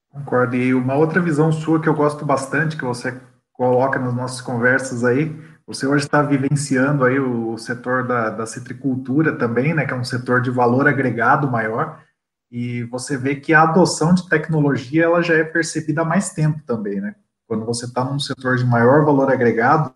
Concordo. 0.10 0.56
E 0.56 0.74
uma 0.74 0.96
outra 0.96 1.22
visão 1.22 1.52
sua 1.52 1.82
que 1.82 1.88
eu 1.88 1.94
gosto 1.94 2.26
bastante, 2.26 2.78
que 2.78 2.86
você 2.86 3.20
coloca 3.54 4.00
nas 4.00 4.14
nossas 4.14 4.42
conversas 4.42 5.04
aí, 5.04 5.36
você 5.66 5.86
hoje 5.86 6.06
está 6.06 6.22
vivenciando 6.22 7.04
aí 7.04 7.20
o 7.20 7.58
setor 7.58 8.08
da, 8.08 8.30
da 8.30 8.46
citricultura 8.46 9.38
também, 9.38 9.74
né, 9.74 9.86
que 9.86 9.94
é 9.94 9.98
um 9.98 10.04
setor 10.04 10.42
de 10.42 10.50
valor 10.50 10.88
agregado 10.88 11.52
maior, 11.52 12.02
e 12.50 12.84
você 12.84 13.18
vê 13.18 13.36
que 13.36 13.54
a 13.54 13.64
adoção 13.64 14.14
de 14.14 14.30
tecnologia 14.30 15.04
ela 15.04 15.22
já 15.22 15.36
é 15.36 15.44
percebida 15.44 16.02
há 16.02 16.06
mais 16.06 16.30
tempo 16.30 16.62
também, 16.66 17.02
né? 17.02 17.16
Quando 17.46 17.66
você 17.66 17.86
está 17.86 18.06
num 18.06 18.20
setor 18.20 18.56
de 18.56 18.66
maior 18.66 19.04
valor 19.04 19.30
agregado, 19.30 19.94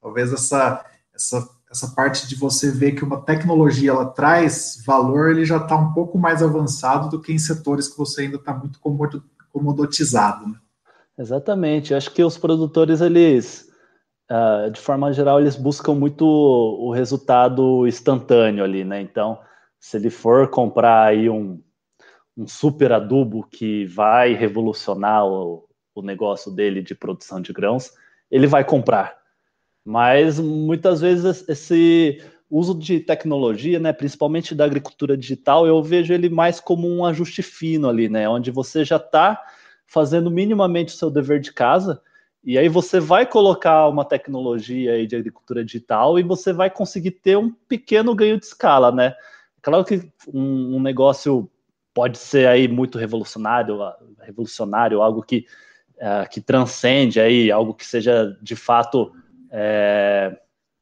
talvez 0.00 0.30
essa, 0.32 0.84
essa, 1.14 1.48
essa 1.74 1.88
parte 1.88 2.28
de 2.28 2.36
você 2.36 2.70
ver 2.70 2.92
que 2.92 3.04
uma 3.04 3.20
tecnologia 3.20 3.90
ela 3.90 4.06
traz 4.06 4.80
valor, 4.86 5.30
ele 5.30 5.44
já 5.44 5.56
está 5.56 5.76
um 5.76 5.92
pouco 5.92 6.16
mais 6.16 6.40
avançado 6.40 7.10
do 7.10 7.20
que 7.20 7.32
em 7.32 7.38
setores 7.38 7.88
que 7.88 7.98
você 7.98 8.22
ainda 8.22 8.36
está 8.36 8.54
muito 8.54 8.80
comodotizado. 9.52 10.46
Né? 10.46 10.54
Exatamente. 11.18 11.92
Acho 11.92 12.12
que 12.12 12.22
os 12.22 12.38
produtores 12.38 13.00
eles 13.00 13.68
uh, 14.30 14.70
de 14.70 14.80
forma 14.80 15.12
geral, 15.12 15.40
eles 15.40 15.56
buscam 15.56 15.94
muito 15.94 16.24
o 16.24 16.92
resultado 16.92 17.86
instantâneo 17.88 18.62
ali, 18.62 18.84
né? 18.84 19.00
Então, 19.00 19.38
se 19.80 19.96
ele 19.96 20.10
for 20.10 20.48
comprar 20.48 21.08
aí 21.08 21.28
um, 21.28 21.60
um 22.36 22.46
super 22.46 22.92
adubo 22.92 23.46
que 23.50 23.84
vai 23.86 24.32
revolucionar 24.32 25.26
o, 25.26 25.68
o 25.92 26.02
negócio 26.02 26.52
dele 26.52 26.80
de 26.80 26.94
produção 26.94 27.40
de 27.40 27.52
grãos, 27.52 27.92
ele 28.30 28.46
vai 28.46 28.64
comprar. 28.64 29.23
Mas 29.84 30.38
muitas 30.40 31.00
vezes 31.00 31.46
esse 31.48 32.22
uso 32.50 32.74
de 32.74 33.00
tecnologia, 33.00 33.78
né, 33.78 33.92
principalmente 33.92 34.54
da 34.54 34.64
agricultura 34.64 35.16
digital, 35.16 35.66
eu 35.66 35.82
vejo 35.82 36.12
ele 36.12 36.28
mais 36.28 36.60
como 36.60 36.88
um 36.88 37.04
ajuste 37.04 37.42
fino 37.42 37.88
ali, 37.88 38.08
né, 38.08 38.28
onde 38.28 38.50
você 38.50 38.84
já 38.84 38.96
está 38.96 39.42
fazendo 39.86 40.30
minimamente 40.30 40.94
o 40.94 40.96
seu 40.96 41.10
dever 41.10 41.40
de 41.40 41.52
casa 41.52 42.00
e 42.44 42.58
aí 42.58 42.68
você 42.68 43.00
vai 43.00 43.24
colocar 43.24 43.88
uma 43.88 44.04
tecnologia 44.04 44.92
aí 44.92 45.06
de 45.06 45.16
agricultura 45.16 45.64
digital 45.64 46.18
e 46.18 46.22
você 46.22 46.52
vai 46.52 46.68
conseguir 46.68 47.12
ter 47.12 47.38
um 47.38 47.50
pequeno 47.50 48.14
ganho 48.14 48.38
de 48.38 48.44
escala, 48.44 48.92
né? 48.92 49.14
Claro 49.62 49.82
que 49.82 50.12
um, 50.32 50.76
um 50.76 50.80
negócio 50.80 51.50
pode 51.94 52.18
ser 52.18 52.46
aí 52.46 52.68
muito 52.68 52.98
revolucionário, 52.98 53.78
revolucionário, 54.20 55.00
algo 55.00 55.22
que, 55.22 55.46
uh, 55.96 56.28
que 56.28 56.38
transcende 56.38 57.18
aí, 57.18 57.50
algo 57.50 57.72
que 57.72 57.86
seja 57.86 58.36
de 58.42 58.54
fato 58.54 59.10
é, 59.56 60.36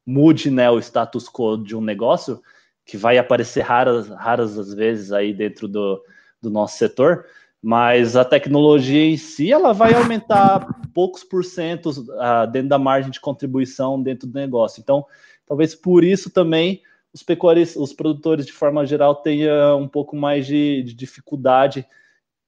mude 0.05 0.49
né, 0.49 0.69
o 0.69 0.79
status 0.79 1.29
quo 1.29 1.57
de 1.57 1.75
um 1.75 1.81
negócio, 1.81 2.41
que 2.83 2.97
vai 2.97 3.19
aparecer 3.19 3.61
raras, 3.61 4.09
raras 4.09 4.57
às 4.57 4.73
vezes 4.73 5.11
aí 5.11 5.31
dentro 5.31 5.67
do, 5.67 6.03
do 6.41 6.49
nosso 6.49 6.77
setor, 6.77 7.25
mas 7.61 8.15
a 8.15 8.25
tecnologia 8.25 9.05
em 9.05 9.15
si 9.15 9.53
ela 9.53 9.73
vai 9.73 9.93
aumentar 9.93 10.67
poucos 10.93 11.23
porcentos 11.23 11.97
uh, 11.97 12.47
dentro 12.51 12.69
da 12.69 12.79
margem 12.79 13.11
de 13.11 13.21
contribuição 13.21 14.01
dentro 14.01 14.27
do 14.27 14.37
negócio. 14.37 14.81
Então, 14.81 15.05
talvez 15.45 15.73
por 15.75 16.03
isso 16.03 16.29
também 16.29 16.81
os 17.13 17.21
pecuaristas, 17.21 17.81
os 17.81 17.93
produtores 17.93 18.45
de 18.45 18.51
forma 18.51 18.85
geral 18.85 19.15
tenham 19.15 19.79
um 19.79 19.87
pouco 19.87 20.15
mais 20.15 20.47
de, 20.47 20.81
de 20.81 20.93
dificuldade 20.95 21.85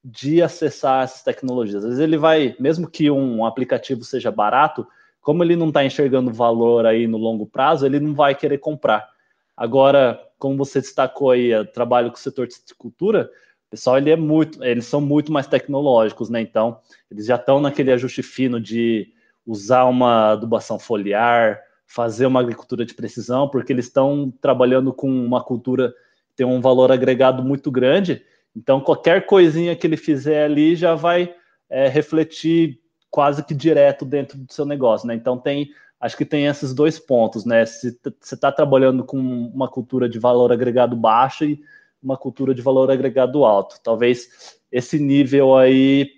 de 0.04 0.42
acessar 0.42 1.04
essas 1.04 1.22
tecnologias. 1.22 1.84
Às 1.84 1.90
vezes 1.90 2.00
ele 2.00 2.18
vai, 2.18 2.56
mesmo 2.58 2.88
que 2.88 3.10
um 3.10 3.46
aplicativo 3.46 4.04
seja 4.04 4.30
barato, 4.30 4.86
como 5.26 5.42
ele 5.42 5.56
não 5.56 5.66
está 5.66 5.84
enxergando 5.84 6.32
valor 6.32 6.86
aí 6.86 7.08
no 7.08 7.18
longo 7.18 7.44
prazo, 7.44 7.84
ele 7.84 7.98
não 7.98 8.14
vai 8.14 8.32
querer 8.32 8.58
comprar. 8.58 9.08
Agora, 9.56 10.20
como 10.38 10.56
você 10.56 10.80
destacou 10.80 11.32
aí, 11.32 11.50
trabalho 11.72 12.10
com 12.10 12.16
o 12.16 12.20
setor 12.20 12.46
de 12.46 12.54
cultura, 12.78 13.28
pessoal 13.68 13.98
ele 13.98 14.08
é 14.08 14.14
muito, 14.14 14.62
eles 14.62 14.86
são 14.86 15.00
muito 15.00 15.32
mais 15.32 15.48
tecnológicos, 15.48 16.30
né? 16.30 16.40
Então, 16.40 16.78
eles 17.10 17.26
já 17.26 17.34
estão 17.34 17.58
naquele 17.58 17.90
ajuste 17.90 18.22
fino 18.22 18.60
de 18.60 19.08
usar 19.44 19.86
uma 19.86 20.30
adubação 20.30 20.78
foliar, 20.78 21.60
fazer 21.88 22.26
uma 22.26 22.38
agricultura 22.38 22.86
de 22.86 22.94
precisão, 22.94 23.48
porque 23.48 23.72
eles 23.72 23.86
estão 23.86 24.32
trabalhando 24.40 24.92
com 24.92 25.10
uma 25.10 25.42
cultura 25.42 25.90
que 26.28 26.36
tem 26.36 26.46
um 26.46 26.60
valor 26.60 26.92
agregado 26.92 27.42
muito 27.42 27.68
grande. 27.68 28.22
Então, 28.54 28.80
qualquer 28.80 29.26
coisinha 29.26 29.74
que 29.74 29.88
ele 29.88 29.96
fizer 29.96 30.44
ali 30.44 30.76
já 30.76 30.94
vai 30.94 31.34
é, 31.68 31.88
refletir 31.88 32.78
quase 33.16 33.42
que 33.42 33.54
direto 33.54 34.04
dentro 34.04 34.36
do 34.36 34.52
seu 34.52 34.66
negócio, 34.66 35.08
né? 35.08 35.14
Então, 35.14 35.38
tem, 35.38 35.70
acho 35.98 36.14
que 36.18 36.24
tem 36.26 36.44
esses 36.44 36.74
dois 36.74 36.98
pontos, 36.98 37.46
né? 37.46 37.64
Se 37.64 37.98
você 38.20 38.34
está 38.34 38.52
trabalhando 38.52 39.02
com 39.02 39.16
uma 39.16 39.66
cultura 39.66 40.06
de 40.06 40.18
valor 40.18 40.52
agregado 40.52 40.94
baixo 40.94 41.46
e 41.46 41.58
uma 42.02 42.18
cultura 42.18 42.54
de 42.54 42.60
valor 42.60 42.90
agregado 42.90 43.46
alto. 43.46 43.76
Talvez 43.82 44.58
esse 44.70 44.98
nível 44.98 45.56
aí 45.56 46.10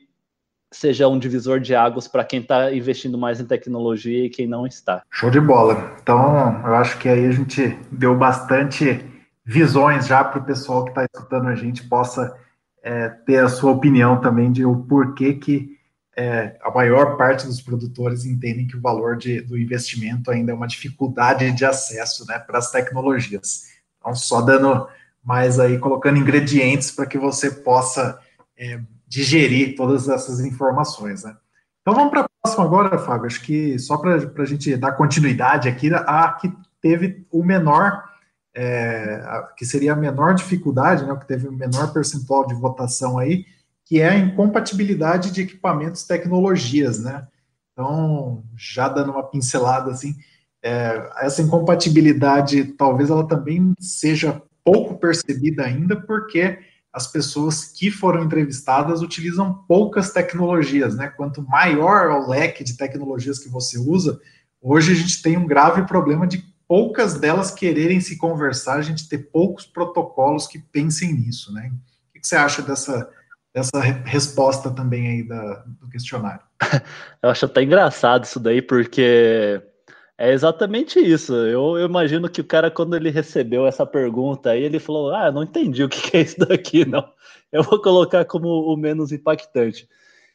seja 0.73 1.07
um 1.07 1.21
divisor 1.21 1.61
de 1.61 1.73
águas 1.73 2.09
para 2.09 2.25
quem 2.25 2.41
está 2.41 2.75
investindo 2.75 3.17
mais 3.17 3.39
em 3.39 3.47
tecnologia 3.47 4.27
e 4.27 4.29
quem 4.29 4.49
não 4.49 4.67
está. 4.67 5.01
Show 5.09 5.31
de 5.31 5.41
bola. 5.41 5.97
Então, 6.03 6.61
eu 6.67 6.75
acho 6.75 6.99
que 6.99 7.09
aí 7.09 7.27
a 7.27 7.31
gente 7.31 7.79
deu 7.93 8.17
bastante 8.17 9.05
visões 9.47 10.09
já 10.09 10.25
para 10.25 10.41
o 10.41 10.45
pessoal 10.45 10.83
que 10.83 10.91
está 10.91 11.05
escutando 11.05 11.47
a 11.47 11.55
gente 11.55 11.89
possa 11.89 12.37
é, 12.83 13.09
ter 13.09 13.39
a 13.39 13.49
sua 13.49 13.71
opinião 13.71 14.21
também 14.21 14.51
de 14.51 14.67
o 14.67 14.75
porquê 14.75 15.35
que 15.35 15.78
é, 16.19 16.59
a 16.63 16.71
maior 16.73 17.17
parte 17.17 17.47
dos 17.47 17.61
produtores 17.61 18.25
entendem 18.25 18.67
que 18.67 18.77
o 18.77 18.81
valor 18.81 19.17
de, 19.17 19.41
do 19.41 19.57
investimento 19.57 20.33
ainda 20.33 20.51
é 20.51 20.55
uma 20.55 20.67
dificuldade 20.67 21.53
de 21.53 21.65
acesso 21.65 22.27
né, 22.27 22.41
para 22.41 22.59
as 22.59 22.73
tecnologias. 22.73 23.69
Então, 24.01 24.13
só 24.17 24.41
dando 24.41 24.89
mas 25.23 25.61
aí 25.61 25.79
colocando 25.79 26.19
ingredientes 26.19 26.91
para 26.91 27.07
que 27.07 27.19
você 27.19 27.51
possa 27.51 28.19
é, 28.59 28.81
digerir 29.07 29.77
todas 29.77 30.09
essas 30.09 30.41
informações, 30.41 31.23
né? 31.23 31.37
Então 31.83 31.95
vamos 31.95 32.11
para 32.11 32.23
a 32.23 32.29
próxima 32.43 32.65
agora, 32.65 32.99
Fábio. 32.99 33.27
Acho 33.27 33.43
que 33.43 33.79
só 33.79 33.99
para 33.99 34.15
a 34.15 34.45
gente 34.47 34.75
dar 34.77 34.93
continuidade 34.93 35.69
aqui, 35.69 35.91
a 35.93 36.33
que 36.33 36.53
teve 36.81 37.27
o 37.31 37.45
menor, 37.45 38.05
é, 38.55 39.23
a, 39.25 39.53
que 39.57 39.67
seria 39.67 39.93
a 39.93 39.97
menor 39.97 40.35
dificuldade, 40.35 41.05
né, 41.05 41.15
que 41.17 41.29
teve 41.29 41.47
o 41.47 41.53
menor 41.53 41.93
percentual 41.93 42.47
de 42.47 42.55
votação 42.55 43.19
aí, 43.19 43.45
que 43.89 44.01
é 44.01 44.11
a 44.11 44.19
incompatibilidade 44.19 45.31
de 45.31 45.41
equipamentos 45.41 46.03
e 46.03 46.09
tecnologias, 46.09 47.03
né? 47.03 47.27
Então, 47.73 48.45
já 48.55 48.87
dando 48.87 49.13
uma 49.13 49.23
pincelada 49.23 49.91
assim, 49.91 50.15
é, 50.63 51.11
essa 51.21 51.41
incompatibilidade 51.41 52.65
talvez 52.65 53.09
ela 53.09 53.27
também 53.27 53.73
seja 53.81 54.43
pouco 54.63 54.99
percebida 54.99 55.65
ainda, 55.65 55.97
porque 55.97 56.59
as 56.93 57.07
pessoas 57.07 57.65
que 57.65 57.91
foram 57.91 58.25
entrevistadas 58.25 59.01
utilizam 59.01 59.55
poucas 59.67 60.13
tecnologias, 60.13 60.95
né? 60.95 61.09
Quanto 61.09 61.43
maior 61.43 62.11
o 62.11 62.29
leque 62.29 62.63
de 62.63 62.77
tecnologias 62.77 63.39
que 63.39 63.49
você 63.49 63.79
usa, 63.79 64.21
hoje 64.61 64.93
a 64.93 64.95
gente 64.97 65.23
tem 65.23 65.39
um 65.39 65.47
grave 65.47 65.87
problema 65.87 66.27
de 66.27 66.45
poucas 66.67 67.15
delas 67.15 67.51
quererem 67.51 68.01
se 68.01 68.19
conversar, 68.19 68.75
a 68.75 68.83
gente 68.83 69.09
ter 69.09 69.31
poucos 69.31 69.65
protocolos 69.65 70.47
que 70.47 70.59
pensem 70.59 71.15
nisso, 71.15 71.53
né? 71.55 71.73
O 72.11 72.21
que 72.21 72.27
você 72.27 72.37
acha 72.37 72.61
dessa, 72.61 73.09
dessa 73.55 73.81
resposta 73.81 74.71
também 74.71 75.09
aí 75.09 75.23
da, 75.23 75.65
do 75.81 75.89
questionário? 75.89 76.43
Eu 77.23 77.31
acho 77.31 77.47
até 77.47 77.63
engraçado 77.63 78.25
isso 78.25 78.39
daí, 78.41 78.63
porque 78.63 79.61
é 80.17 80.33
exatamente 80.33 80.99
isso. 80.99 81.33
Eu, 81.33 81.79
eu, 81.79 81.87
imagino 81.87 82.29
que 82.29 82.41
o 82.41 82.45
cara, 82.45 82.71
quando 82.71 82.97
ele 82.97 83.11
recebeu 83.11 83.67
essa 83.67 83.87
pergunta 83.87 84.51
aí, 84.51 84.63
ele 84.63 84.81
falou: 84.81 85.15
Ah, 85.15 85.31
não 85.31 85.45
entendi 85.45 85.85
o 85.85 85.89
que 85.89 86.17
é 86.17 86.21
isso 86.23 86.39
daqui, 86.41 86.85
não. 86.87 87.09
Eu 87.53 87.63
vou 87.63 87.81
colocar 87.81 88.25
como 88.25 88.49
o 88.49 88.77
menos 88.77 89.13
impactante. 89.13 89.89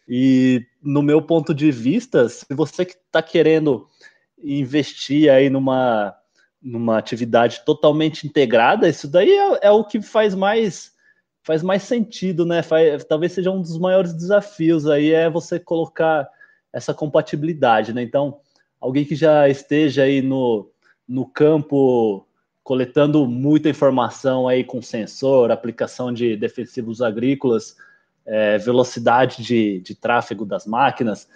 E 0.07 0.65
no 0.81 1.01
meu 1.01 1.21
ponto 1.21 1.53
de 1.53 1.71
vista, 1.71 2.27
se 2.27 2.45
você 2.49 2.85
que 2.85 2.93
está 2.93 3.21
querendo 3.21 3.87
investir 4.41 5.29
aí 5.29 5.49
numa, 5.49 6.13
numa 6.61 6.97
atividade 6.97 7.63
totalmente 7.65 8.27
integrada, 8.27 8.87
isso 8.87 9.07
daí 9.07 9.31
é, 9.31 9.67
é, 9.67 9.71
o 9.71 9.83
que 9.83 10.01
faz 10.01 10.35
mais 10.35 10.91
faz 11.43 11.61
mais 11.61 11.83
sentido, 11.83 12.45
né? 12.45 12.63
Faz, 12.63 13.03
talvez 13.03 13.33
seja 13.33 13.51
um 13.51 13.61
dos 13.61 13.77
maiores 13.77 14.13
desafios 14.13 14.87
aí 14.87 15.11
é 15.11 15.29
você 15.29 15.59
colocar 15.59 16.27
essa 16.71 16.93
compatibilidade, 16.93 17.93
né? 17.93 18.01
Então, 18.01 18.39
alguém 18.79 19.05
que 19.05 19.15
já 19.15 19.47
esteja 19.47 20.03
aí 20.03 20.21
no, 20.21 20.71
no 21.07 21.25
campo 21.25 22.25
coletando 22.63 23.27
muita 23.27 23.69
informação 23.69 24.47
aí 24.47 24.63
com 24.63 24.81
sensor, 24.81 25.51
aplicação 25.51 26.13
de 26.13 26.37
defensivos 26.37 27.01
agrícolas, 27.01 27.75
é, 28.25 28.57
velocidade 28.57 29.43
de, 29.43 29.81
de 29.81 29.93
tráfego 29.93 30.45
das 30.45 30.65
máquinas. 30.65 31.27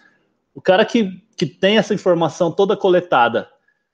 O 0.55 0.61
cara 0.61 0.85
que, 0.85 1.21
que 1.35 1.45
tem 1.45 1.77
essa 1.77 1.93
informação 1.93 2.51
toda 2.51 2.77
coletada, 2.77 3.49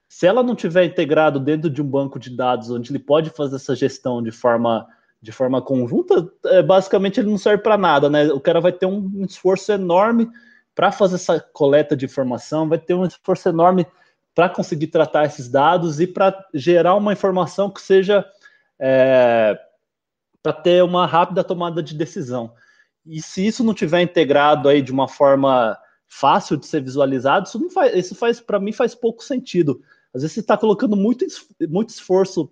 Se 0.08 0.28
ela 0.28 0.44
não 0.44 0.54
tiver 0.54 0.84
integrado 0.84 1.40
dentro 1.40 1.68
de 1.68 1.82
um 1.82 1.86
banco 1.86 2.20
de 2.20 2.30
dados 2.30 2.70
onde 2.70 2.92
ele 2.92 3.00
pode 3.00 3.30
fazer 3.30 3.56
essa 3.56 3.74
gestão 3.74 4.22
de 4.22 4.30
forma 4.30 4.86
de 5.24 5.32
forma 5.32 5.62
conjunta, 5.62 6.30
é, 6.44 6.62
basicamente 6.62 7.18
ele 7.18 7.30
não 7.30 7.38
serve 7.38 7.62
para 7.62 7.78
nada, 7.78 8.10
né? 8.10 8.26
O 8.26 8.38
cara 8.38 8.60
vai 8.60 8.72
ter 8.72 8.84
um 8.84 9.24
esforço 9.24 9.72
enorme 9.72 10.30
para 10.74 10.92
fazer 10.92 11.14
essa 11.14 11.40
coleta 11.40 11.96
de 11.96 12.04
informação, 12.04 12.68
vai 12.68 12.76
ter 12.76 12.92
um 12.92 13.06
esforço 13.06 13.48
enorme 13.48 13.86
para 14.34 14.50
conseguir 14.50 14.88
tratar 14.88 15.24
esses 15.24 15.48
dados 15.48 15.98
e 15.98 16.06
para 16.06 16.46
gerar 16.52 16.94
uma 16.94 17.14
informação 17.14 17.70
que 17.70 17.80
seja 17.80 18.22
é, 18.78 19.58
para 20.42 20.52
ter 20.52 20.84
uma 20.84 21.06
rápida 21.06 21.42
tomada 21.42 21.82
de 21.82 21.94
decisão. 21.94 22.52
E 23.06 23.22
se 23.22 23.46
isso 23.46 23.64
não 23.64 23.72
tiver 23.72 24.02
integrado 24.02 24.68
aí 24.68 24.82
de 24.82 24.92
uma 24.92 25.08
forma 25.08 25.78
fácil 26.06 26.54
de 26.58 26.66
ser 26.66 26.82
visualizado, 26.82 27.46
isso 27.46 27.58
não 27.58 27.70
faz, 27.70 27.94
isso 27.96 28.14
faz 28.14 28.40
para 28.40 28.60
mim 28.60 28.72
faz 28.72 28.94
pouco 28.94 29.24
sentido. 29.24 29.80
Às 30.14 30.20
vezes 30.20 30.34
você 30.34 30.40
está 30.40 30.58
colocando 30.58 30.94
muito, 30.94 31.24
muito 31.66 31.88
esforço 31.88 32.50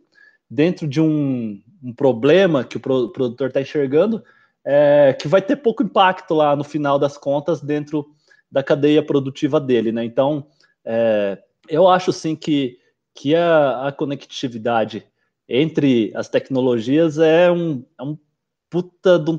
dentro 0.52 0.86
de 0.86 1.00
um, 1.00 1.62
um 1.82 1.94
problema 1.94 2.62
que 2.62 2.76
o 2.76 2.80
produtor 2.80 3.48
está 3.48 3.62
enxergando, 3.62 4.22
é, 4.62 5.16
que 5.18 5.26
vai 5.26 5.40
ter 5.40 5.56
pouco 5.56 5.82
impacto 5.82 6.34
lá 6.34 6.54
no 6.54 6.62
final 6.62 6.98
das 6.98 7.16
contas 7.16 7.62
dentro 7.62 8.06
da 8.50 8.62
cadeia 8.62 9.02
produtiva 9.02 9.58
dele, 9.58 9.90
né? 9.90 10.04
Então, 10.04 10.46
é, 10.84 11.42
eu 11.70 11.88
acho 11.88 12.12
sim 12.12 12.36
que, 12.36 12.78
que 13.14 13.34
a, 13.34 13.88
a 13.88 13.92
conectividade 13.92 15.06
entre 15.48 16.12
as 16.14 16.28
tecnologias 16.28 17.18
é 17.18 17.50
um, 17.50 17.82
é 17.98 18.02
um 18.02 18.18
puta 18.68 19.18
de 19.18 19.30
um 19.30 19.38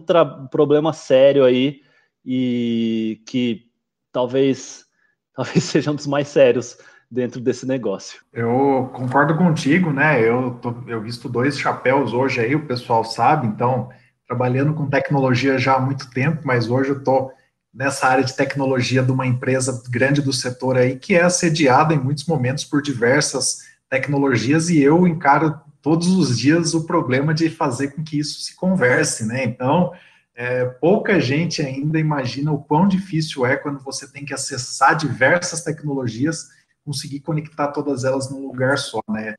problema 0.49 0.93
sério 0.93 1.45
aí 1.45 1.81
e 2.25 3.21
que 3.27 3.69
talvez 4.11 4.85
talvez 5.35 5.63
seja 5.63 5.91
um 5.91 5.95
dos 5.95 6.07
mais 6.07 6.27
sérios 6.27 6.75
dentro 7.13 7.39
desse 7.39 7.65
negócio. 7.65 8.21
Eu 8.33 8.89
concordo 8.93 9.37
contigo, 9.37 9.93
né? 9.93 10.19
Eu, 10.27 10.57
tô, 10.61 10.73
eu 10.87 10.99
visto 10.99 11.29
dois 11.29 11.59
chapéus 11.59 12.11
hoje 12.11 12.41
aí, 12.41 12.55
o 12.55 12.65
pessoal 12.65 13.03
sabe, 13.03 13.45
então, 13.45 13.89
trabalhando 14.27 14.73
com 14.73 14.89
tecnologia 14.89 15.59
já 15.59 15.75
há 15.75 15.79
muito 15.79 16.09
tempo, 16.09 16.41
mas 16.43 16.69
hoje 16.69 16.89
eu 16.89 16.97
estou 16.97 17.31
nessa 17.71 18.07
área 18.07 18.23
de 18.23 18.35
tecnologia 18.35 19.03
de 19.03 19.11
uma 19.11 19.27
empresa 19.27 19.83
grande 19.89 20.21
do 20.21 20.33
setor 20.33 20.75
aí, 20.75 20.97
que 20.97 21.13
é 21.13 21.21
assediada 21.21 21.93
em 21.93 21.99
muitos 21.99 22.25
momentos 22.25 22.65
por 22.65 22.81
diversas 22.81 23.59
tecnologias, 23.87 24.69
e 24.69 24.81
eu 24.81 25.07
encaro 25.07 25.55
todos 25.83 26.07
os 26.07 26.39
dias 26.39 26.73
o 26.73 26.85
problema 26.85 27.31
de 27.31 27.47
fazer 27.49 27.89
com 27.89 28.03
que 28.03 28.17
isso 28.17 28.41
se 28.41 28.55
converse, 28.55 29.25
né? 29.25 29.43
Então, 29.43 29.91
é, 30.35 30.65
pouca 30.65 31.19
gente 31.19 31.61
ainda 31.61 31.99
imagina 31.99 32.51
o 32.51 32.63
quão 32.63 32.87
difícil 32.87 33.45
é 33.45 33.55
quando 33.55 33.79
você 33.79 34.11
tem 34.11 34.25
que 34.25 34.33
acessar 34.33 34.95
diversas 34.95 35.63
tecnologias, 35.63 36.47
conseguir 36.85 37.21
conectar 37.21 37.69
todas 37.69 38.03
elas 38.03 38.29
num 38.29 38.45
lugar 38.47 38.77
só, 38.77 39.01
né? 39.09 39.35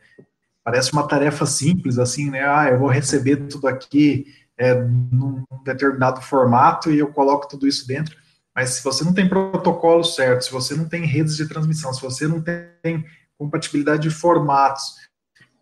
Parece 0.62 0.92
uma 0.92 1.06
tarefa 1.06 1.44
simples, 1.44 1.98
assim, 1.98 2.30
né? 2.30 2.42
Ah, 2.42 2.68
eu 2.70 2.78
vou 2.78 2.88
receber 2.88 3.36
tudo 3.48 3.68
aqui 3.68 4.26
é, 4.56 4.74
num 4.74 5.44
determinado 5.64 6.20
formato 6.22 6.90
e 6.90 6.98
eu 6.98 7.08
coloco 7.08 7.48
tudo 7.48 7.66
isso 7.66 7.86
dentro. 7.86 8.16
Mas 8.54 8.70
se 8.70 8.84
você 8.84 9.04
não 9.04 9.12
tem 9.12 9.28
protocolo 9.28 10.04
certo, 10.04 10.44
se 10.44 10.52
você 10.52 10.74
não 10.74 10.88
tem 10.88 11.04
redes 11.04 11.36
de 11.36 11.48
transmissão, 11.48 11.92
se 11.92 12.00
você 12.00 12.26
não 12.26 12.40
tem 12.40 13.04
compatibilidade 13.36 14.02
de 14.02 14.10
formatos, 14.10 14.94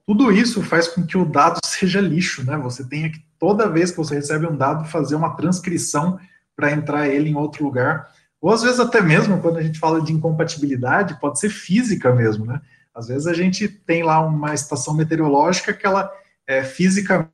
tudo 0.06 0.30
isso 0.30 0.62
faz 0.62 0.88
com 0.88 1.06
que 1.06 1.16
o 1.16 1.24
dado 1.24 1.58
seja 1.64 2.00
lixo, 2.00 2.44
né? 2.44 2.56
Você 2.58 2.84
tenha 2.86 3.10
que, 3.10 3.24
toda 3.38 3.68
vez 3.68 3.90
que 3.90 3.96
você 3.96 4.14
recebe 4.14 4.46
um 4.46 4.56
dado, 4.56 4.84
fazer 4.84 5.14
uma 5.14 5.34
transcrição 5.34 6.18
para 6.54 6.70
entrar 6.70 7.08
ele 7.08 7.30
em 7.30 7.34
outro 7.34 7.64
lugar. 7.64 8.12
Ou 8.42 8.52
às 8.52 8.62
vezes 8.62 8.80
até 8.80 9.00
mesmo, 9.00 9.40
quando 9.40 9.58
a 9.58 9.62
gente 9.62 9.78
fala 9.78 10.02
de 10.02 10.12
incompatibilidade, 10.12 11.18
pode 11.20 11.38
ser 11.38 11.48
física 11.48 12.12
mesmo, 12.12 12.44
né? 12.44 12.60
Às 12.92 13.06
vezes 13.06 13.28
a 13.28 13.32
gente 13.32 13.68
tem 13.68 14.02
lá 14.02 14.20
uma 14.20 14.52
estação 14.52 14.92
meteorológica 14.94 15.72
que 15.72 15.86
ela 15.86 16.12
é, 16.46 16.64
fisicamente 16.64 17.30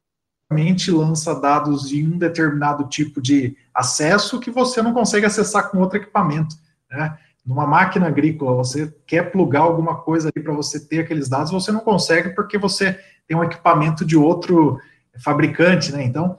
lança 0.91 1.35
dados 1.35 1.89
de 1.89 2.05
um 2.05 2.19
determinado 2.19 2.85
tipo 2.89 3.23
de 3.23 3.57
acesso 3.75 4.39
que 4.39 4.51
você 4.51 4.83
não 4.83 4.93
consegue 4.93 5.25
acessar 5.25 5.71
com 5.71 5.79
outro 5.79 5.97
equipamento, 5.97 6.55
né? 6.91 7.19
numa 7.49 7.67
máquina 7.67 8.07
agrícola, 8.07 8.55
você 8.55 8.95
quer 9.07 9.33
plugar 9.33 9.61
alguma 9.61 9.97
coisa 9.97 10.29
ali 10.29 10.45
para 10.45 10.53
você 10.53 10.79
ter 10.79 11.01
aqueles 11.01 11.31
dados, 11.31 11.51
você 11.51 11.73
não 11.73 11.81
consegue 11.81 12.35
porque 12.35 12.59
você 12.59 13.01
tem 13.27 13.35
um 13.35 13.43
equipamento 13.43 14.05
de 14.05 14.19
outro 14.19 14.79
fabricante, 15.25 15.91
né? 15.91 16.05
Então, 16.05 16.37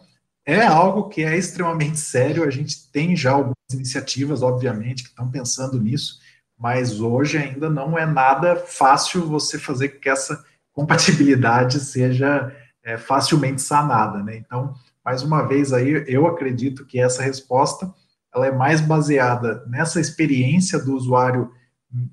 é 0.55 0.65
algo 0.65 1.09
que 1.09 1.23
é 1.23 1.37
extremamente 1.37 1.99
sério. 1.99 2.43
A 2.43 2.49
gente 2.49 2.89
tem 2.91 3.15
já 3.15 3.31
algumas 3.31 3.55
iniciativas, 3.71 4.41
obviamente, 4.41 5.03
que 5.03 5.09
estão 5.09 5.29
pensando 5.29 5.79
nisso, 5.79 6.19
mas 6.57 6.99
hoje 6.99 7.37
ainda 7.37 7.69
não 7.69 7.97
é 7.97 8.05
nada 8.05 8.55
fácil 8.55 9.25
você 9.27 9.59
fazer 9.59 9.89
com 9.89 9.99
que 9.99 10.09
essa 10.09 10.43
compatibilidade 10.73 11.79
seja 11.81 12.55
é, 12.83 12.97
facilmente 12.97 13.61
sanada, 13.61 14.23
né? 14.23 14.37
Então, 14.37 14.73
mais 15.05 15.21
uma 15.21 15.47
vez 15.47 15.71
aí, 15.71 16.03
eu 16.07 16.27
acredito 16.27 16.85
que 16.85 16.99
essa 16.99 17.21
resposta 17.21 17.93
ela 18.33 18.47
é 18.47 18.51
mais 18.51 18.81
baseada 18.81 19.63
nessa 19.67 19.99
experiência 19.99 20.79
do 20.79 20.95
usuário 20.95 21.51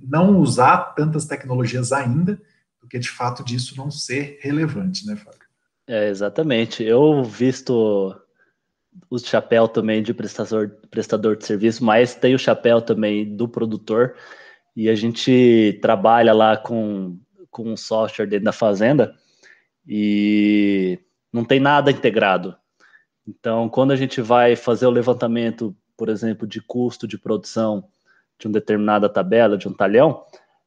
não 0.00 0.38
usar 0.38 0.94
tantas 0.94 1.26
tecnologias 1.26 1.92
ainda, 1.92 2.40
do 2.80 2.88
que 2.88 2.98
de 2.98 3.10
fato 3.10 3.44
disso 3.44 3.76
não 3.76 3.90
ser 3.90 4.38
relevante, 4.40 5.06
né, 5.06 5.16
Fábio? 5.16 5.46
É, 5.86 6.08
exatamente. 6.08 6.82
Eu 6.82 7.22
visto 7.22 8.16
o 9.10 9.18
chapéu 9.18 9.68
também 9.68 10.02
de 10.02 10.12
prestador, 10.14 10.70
prestador 10.90 11.36
de 11.36 11.46
serviço, 11.46 11.84
mas 11.84 12.14
tem 12.14 12.34
o 12.34 12.38
chapéu 12.38 12.80
também 12.80 13.36
do 13.36 13.48
produtor, 13.48 14.14
e 14.74 14.88
a 14.88 14.94
gente 14.94 15.78
trabalha 15.80 16.32
lá 16.32 16.56
com, 16.56 17.18
com 17.50 17.70
um 17.72 17.76
software 17.76 18.26
dentro 18.26 18.44
da 18.44 18.52
fazenda, 18.52 19.14
e 19.86 20.98
não 21.32 21.44
tem 21.44 21.60
nada 21.60 21.90
integrado. 21.90 22.56
Então, 23.26 23.68
quando 23.68 23.92
a 23.92 23.96
gente 23.96 24.20
vai 24.20 24.56
fazer 24.56 24.86
o 24.86 24.90
levantamento 24.90 25.74
por 25.96 26.08
exemplo, 26.08 26.46
de 26.46 26.60
custo 26.60 27.08
de 27.08 27.18
produção 27.18 27.88
de 28.38 28.46
uma 28.46 28.52
determinada 28.52 29.08
tabela, 29.08 29.56
de 29.56 29.66
um 29.66 29.72
talhão, 29.72 30.24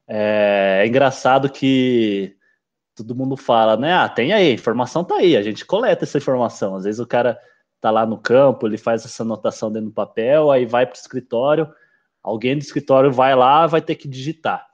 é, 0.08 0.82
é 0.84 0.88
engraçado 0.88 1.50
que 1.50 2.36
todo 2.96 3.16
mundo 3.16 3.38
fala, 3.38 3.78
né? 3.78 3.94
Ah, 3.94 4.10
tem 4.10 4.34
aí, 4.34 4.50
a 4.50 4.54
informação 4.54 5.04
tá 5.04 5.16
aí, 5.16 5.38
a 5.38 5.44
gente 5.44 5.66
coleta 5.66 6.04
essa 6.04 6.18
informação. 6.18 6.76
Às 6.76 6.84
vezes 6.84 7.00
o 7.00 7.06
cara 7.06 7.40
tá 7.80 7.92
lá 7.92 8.06
no 8.06 8.18
campo, 8.18 8.68
ele 8.68 8.78
faz 8.78 9.06
essa 9.06 9.24
anotação 9.24 9.72
dentro 9.72 9.90
do 9.90 9.94
papel, 9.94 10.52
aí 10.52 10.66
vai 10.66 10.86
para 10.86 10.96
o 10.96 11.00
escritório, 11.00 11.72
alguém 12.22 12.58
do 12.58 12.62
escritório 12.62 13.12
vai 13.12 13.36
lá, 13.36 13.66
vai 13.68 13.82
ter 13.82 13.96
que 13.96 14.08
digitar. 14.08 14.68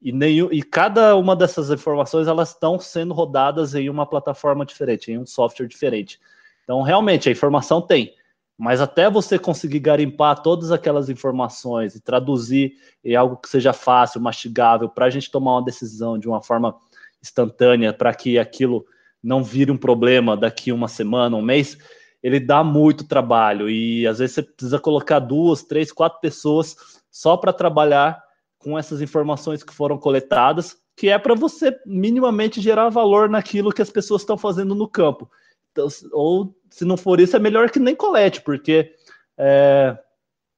E, 0.00 0.12
nenhum, 0.12 0.48
e 0.52 0.62
cada 0.62 1.16
uma 1.16 1.34
dessas 1.34 1.70
informações 1.70 2.28
elas 2.28 2.50
estão 2.50 2.78
sendo 2.78 3.12
rodadas 3.12 3.74
em 3.74 3.90
uma 3.90 4.06
plataforma 4.06 4.64
diferente, 4.64 5.10
em 5.10 5.18
um 5.18 5.26
software 5.26 5.66
diferente. 5.66 6.20
Então, 6.62 6.82
realmente, 6.82 7.28
a 7.28 7.32
informação 7.32 7.80
tem. 7.80 8.14
Mas 8.56 8.80
até 8.80 9.08
você 9.08 9.38
conseguir 9.38 9.78
garimpar 9.78 10.42
todas 10.42 10.72
aquelas 10.72 11.08
informações 11.08 11.94
e 11.94 12.00
traduzir 12.00 12.74
em 13.04 13.14
algo 13.14 13.36
que 13.36 13.48
seja 13.48 13.72
fácil, 13.72 14.20
mastigável, 14.20 14.88
para 14.88 15.06
a 15.06 15.10
gente 15.10 15.30
tomar 15.30 15.52
uma 15.52 15.64
decisão 15.64 16.18
de 16.18 16.28
uma 16.28 16.42
forma 16.42 16.76
instantânea, 17.22 17.92
para 17.92 18.12
que 18.12 18.38
aquilo 18.38 18.84
não 19.22 19.42
vire 19.42 19.70
um 19.70 19.76
problema 19.76 20.36
daqui 20.36 20.72
uma 20.72 20.88
semana, 20.88 21.36
um 21.36 21.42
mês, 21.42 21.78
ele 22.22 22.40
dá 22.40 22.64
muito 22.64 23.06
trabalho. 23.06 23.68
E 23.68 24.06
às 24.06 24.18
vezes 24.18 24.34
você 24.34 24.42
precisa 24.42 24.78
colocar 24.78 25.18
duas, 25.18 25.62
três, 25.62 25.92
quatro 25.92 26.20
pessoas 26.20 26.76
só 27.10 27.36
para 27.36 27.52
trabalhar 27.52 28.22
com 28.58 28.78
essas 28.78 29.00
informações 29.00 29.62
que 29.62 29.72
foram 29.72 29.98
coletadas, 29.98 30.76
que 30.96 31.08
é 31.08 31.18
para 31.18 31.34
você 31.34 31.78
minimamente 31.86 32.60
gerar 32.60 32.88
valor 32.88 33.28
naquilo 33.28 33.72
que 33.72 33.82
as 33.82 33.90
pessoas 33.90 34.22
estão 34.22 34.36
fazendo 34.36 34.74
no 34.74 34.88
campo. 34.88 35.30
Então, 35.70 35.86
ou 36.12 36.54
se 36.70 36.84
não 36.84 36.96
for 36.96 37.20
isso, 37.20 37.36
é 37.36 37.38
melhor 37.38 37.70
que 37.70 37.78
nem 37.78 37.94
colete, 37.94 38.40
porque 38.40 38.92
é, 39.36 39.96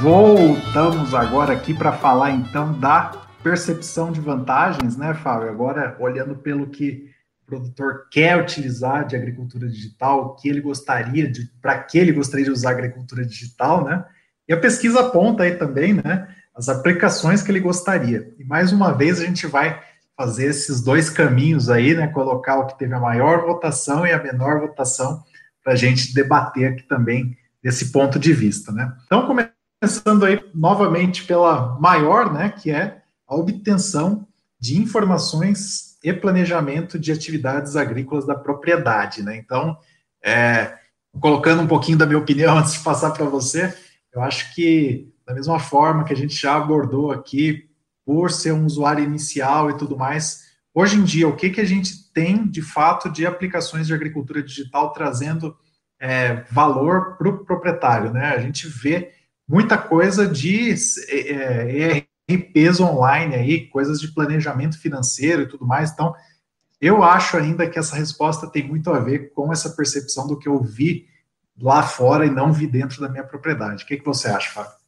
Voltamos 0.00 1.14
agora 1.14 1.52
aqui 1.52 1.74
para 1.74 1.90
falar 1.92 2.30
então 2.30 2.78
da 2.78 3.10
percepção 3.42 4.12
de 4.12 4.20
vantagens, 4.20 4.96
né, 4.96 5.14
Fábio? 5.14 5.48
Agora, 5.48 5.96
olhando 5.98 6.36
pelo 6.36 6.68
que 6.68 7.10
o 7.42 7.46
produtor 7.46 8.06
quer 8.10 8.40
utilizar 8.40 9.04
de 9.06 9.16
agricultura 9.16 9.68
digital, 9.68 10.20
o 10.20 10.34
que 10.36 10.48
ele 10.48 10.60
gostaria 10.60 11.28
de, 11.28 11.50
para 11.60 11.76
que 11.78 11.98
ele 11.98 12.12
gostaria 12.12 12.44
de 12.44 12.52
usar 12.52 12.70
agricultura 12.70 13.24
digital, 13.24 13.84
né? 13.84 14.04
E 14.48 14.52
a 14.52 14.60
pesquisa 14.60 15.00
aponta 15.00 15.42
aí 15.42 15.56
também, 15.56 15.94
né, 15.94 16.28
as 16.54 16.68
aplicações 16.68 17.42
que 17.42 17.50
ele 17.50 17.60
gostaria. 17.60 18.32
E 18.38 18.44
mais 18.44 18.72
uma 18.72 18.92
vez 18.92 19.20
a 19.20 19.24
gente 19.24 19.46
vai 19.46 19.82
fazer 20.16 20.46
esses 20.46 20.80
dois 20.80 21.10
caminhos 21.10 21.68
aí, 21.68 21.94
né, 21.94 22.06
colocar 22.06 22.58
o 22.58 22.66
que 22.66 22.78
teve 22.78 22.94
a 22.94 23.00
maior 23.00 23.44
votação 23.44 24.06
e 24.06 24.12
a 24.12 24.22
menor 24.22 24.60
votação 24.60 25.22
para 25.62 25.72
a 25.72 25.76
gente 25.76 26.14
debater 26.14 26.72
aqui 26.72 26.82
também 26.84 27.36
desse 27.62 27.90
ponto 27.90 28.18
de 28.18 28.32
vista, 28.32 28.70
né? 28.70 28.94
Então, 29.06 29.26
começando 29.26 30.24
aí 30.24 30.38
novamente 30.54 31.24
pela 31.24 31.78
maior, 31.80 32.32
né, 32.32 32.50
que 32.50 32.70
é 32.70 33.02
a 33.26 33.34
obtenção 33.34 34.26
de 34.60 34.78
informações 34.80 35.98
e 36.04 36.12
planejamento 36.12 36.98
de 36.98 37.10
atividades 37.10 37.76
agrícolas 37.76 38.26
da 38.26 38.34
propriedade, 38.34 39.22
né? 39.22 39.36
Então, 39.36 39.76
é, 40.22 40.74
colocando 41.18 41.62
um 41.62 41.66
pouquinho 41.66 41.98
da 41.98 42.06
minha 42.06 42.18
opinião 42.18 42.56
antes 42.58 42.74
de 42.74 42.80
passar 42.80 43.10
para 43.10 43.24
você, 43.24 43.74
eu 44.12 44.22
acho 44.22 44.54
que 44.54 45.12
da 45.26 45.34
mesma 45.34 45.58
forma 45.58 46.04
que 46.04 46.12
a 46.12 46.16
gente 46.16 46.34
já 46.34 46.56
abordou 46.56 47.10
aqui, 47.10 47.68
por 48.04 48.30
ser 48.30 48.52
um 48.52 48.66
usuário 48.66 49.04
inicial 49.04 49.70
e 49.70 49.76
tudo 49.76 49.96
mais, 49.96 50.44
hoje 50.74 50.96
em 50.96 51.04
dia, 51.04 51.28
o 51.28 51.36
que, 51.36 51.50
que 51.50 51.60
a 51.60 51.64
gente 51.64 52.12
tem 52.12 52.46
de 52.46 52.62
fato 52.62 53.10
de 53.10 53.26
aplicações 53.26 53.86
de 53.86 53.94
agricultura 53.94 54.42
digital 54.42 54.92
trazendo 54.92 55.56
é, 55.98 56.44
valor 56.50 57.16
para 57.16 57.28
o 57.28 57.44
proprietário, 57.44 58.12
né? 58.12 58.34
A 58.34 58.40
gente 58.40 58.68
vê 58.68 59.12
muita 59.48 59.78
coisa 59.78 60.28
de 60.28 60.74
é, 61.08 62.06
ERPs 62.28 62.80
online 62.80 63.34
aí, 63.34 63.66
coisas 63.68 64.00
de 64.00 64.12
planejamento 64.12 64.78
financeiro 64.78 65.42
e 65.42 65.48
tudo 65.48 65.66
mais. 65.66 65.92
Então, 65.92 66.14
eu 66.80 67.02
acho 67.02 67.36
ainda 67.36 67.68
que 67.68 67.78
essa 67.78 67.96
resposta 67.96 68.46
tem 68.46 68.66
muito 68.66 68.90
a 68.90 68.98
ver 68.98 69.32
com 69.32 69.52
essa 69.52 69.70
percepção 69.70 70.26
do 70.26 70.38
que 70.38 70.48
eu 70.48 70.62
vi 70.62 71.06
lá 71.58 71.82
fora 71.82 72.26
e 72.26 72.30
não 72.30 72.52
vi 72.52 72.66
dentro 72.66 73.00
da 73.00 73.08
minha 73.08 73.24
propriedade. 73.24 73.84
O 73.84 73.86
que, 73.86 73.96
que 73.96 74.04
você 74.04 74.28
acha, 74.28 74.50
Fábio? 74.50 74.83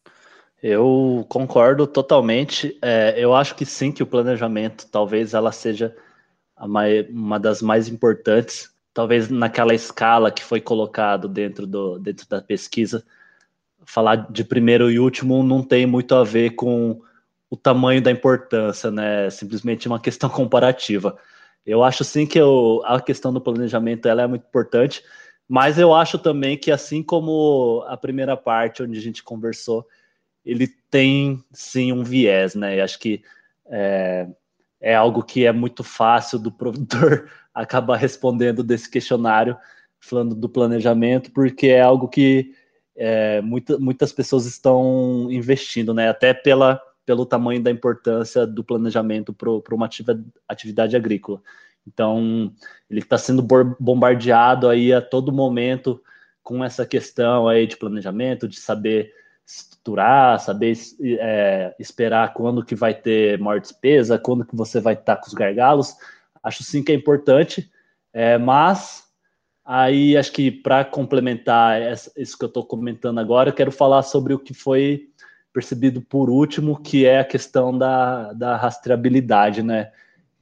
Eu 0.62 1.24
concordo 1.28 1.86
totalmente. 1.86 2.76
É, 2.80 3.14
eu 3.18 3.34
acho 3.34 3.54
que 3.54 3.66
sim, 3.66 3.92
que 3.92 4.02
o 4.02 4.06
planejamento 4.06 4.86
talvez 4.90 5.34
ela 5.34 5.52
seja 5.52 5.94
mais, 6.66 7.08
uma 7.10 7.38
das 7.38 7.60
mais 7.60 7.88
importantes, 7.88 8.70
talvez 8.94 9.28
naquela 9.28 9.74
escala 9.74 10.30
que 10.30 10.42
foi 10.42 10.60
colocado 10.60 11.28
dentro, 11.28 11.66
do, 11.66 11.98
dentro 11.98 12.26
da 12.28 12.40
pesquisa. 12.40 13.04
Falar 13.84 14.30
de 14.30 14.42
primeiro 14.44 14.90
e 14.90 14.98
último 14.98 15.42
não 15.42 15.62
tem 15.62 15.86
muito 15.86 16.14
a 16.14 16.24
ver 16.24 16.50
com 16.50 17.00
o 17.50 17.56
tamanho 17.56 18.02
da 18.02 18.10
importância, 18.10 18.90
né? 18.90 19.30
Simplesmente 19.30 19.86
uma 19.86 20.00
questão 20.00 20.28
comparativa. 20.30 21.16
Eu 21.64 21.82
acho 21.84 22.04
sim 22.04 22.26
que 22.26 22.38
eu, 22.38 22.80
a 22.84 23.00
questão 23.00 23.32
do 23.32 23.40
planejamento 23.40 24.06
ela 24.08 24.22
é 24.22 24.26
muito 24.26 24.46
importante, 24.46 25.02
mas 25.48 25.78
eu 25.78 25.94
acho 25.94 26.18
também 26.18 26.56
que 26.56 26.70
assim 26.70 27.02
como 27.02 27.84
a 27.88 27.96
primeira 27.96 28.36
parte 28.36 28.82
onde 28.82 28.98
a 28.98 29.02
gente 29.02 29.22
conversou, 29.22 29.86
ele 30.46 30.68
tem 30.90 31.44
sim 31.52 31.92
um 31.92 32.04
viés, 32.04 32.54
né? 32.54 32.76
E 32.76 32.80
acho 32.80 32.98
que 33.00 33.22
é, 33.66 34.28
é 34.80 34.94
algo 34.94 35.22
que 35.22 35.44
é 35.44 35.52
muito 35.52 35.82
fácil 35.82 36.38
do 36.38 36.52
produtor 36.52 37.28
acabar 37.52 37.96
respondendo 37.96 38.62
desse 38.62 38.88
questionário, 38.88 39.56
falando 40.00 40.34
do 40.34 40.48
planejamento, 40.48 41.32
porque 41.32 41.68
é 41.68 41.80
algo 41.80 42.08
que 42.08 42.54
é, 42.94 43.40
muita, 43.42 43.76
muitas 43.78 44.12
pessoas 44.12 44.46
estão 44.46 45.28
investindo, 45.30 45.92
né? 45.92 46.08
Até 46.08 46.32
pela 46.32 46.80
pelo 47.06 47.24
tamanho 47.24 47.62
da 47.62 47.70
importância 47.70 48.44
do 48.44 48.64
planejamento 48.64 49.32
para 49.32 49.74
uma 49.74 49.88
atividade 50.48 50.96
agrícola. 50.96 51.40
Então, 51.86 52.52
ele 52.90 52.98
está 52.98 53.16
sendo 53.16 53.46
bombardeado 53.78 54.68
aí 54.68 54.92
a 54.92 55.00
todo 55.00 55.32
momento 55.32 56.02
com 56.42 56.64
essa 56.64 56.84
questão 56.84 57.46
aí 57.46 57.64
de 57.64 57.76
planejamento, 57.76 58.48
de 58.48 58.58
saber 58.58 59.12
estruturar, 59.46 60.40
saber 60.40 60.76
é, 61.00 61.74
esperar 61.78 62.34
quando 62.34 62.64
que 62.64 62.74
vai 62.74 62.92
ter 62.92 63.38
maior 63.38 63.60
despesa, 63.60 64.18
quando 64.18 64.44
que 64.44 64.56
você 64.56 64.80
vai 64.80 64.94
estar 64.94 65.16
tá 65.16 65.22
com 65.22 65.28
os 65.28 65.34
gargalos. 65.34 65.94
Acho 66.42 66.64
sim 66.64 66.82
que 66.82 66.90
é 66.90 66.94
importante, 66.94 67.70
é, 68.12 68.36
mas 68.36 69.04
aí 69.64 70.16
acho 70.16 70.32
que 70.32 70.50
para 70.50 70.84
complementar 70.84 71.80
isso 72.16 72.36
que 72.36 72.44
eu 72.44 72.48
estou 72.48 72.64
comentando 72.64 73.18
agora, 73.18 73.50
eu 73.50 73.54
quero 73.54 73.70
falar 73.70 74.02
sobre 74.02 74.34
o 74.34 74.38
que 74.38 74.52
foi 74.52 75.08
percebido 75.52 76.02
por 76.02 76.28
último, 76.28 76.82
que 76.82 77.06
é 77.06 77.20
a 77.20 77.24
questão 77.24 77.76
da, 77.76 78.32
da 78.32 78.56
rastreabilidade, 78.56 79.62
né? 79.62 79.90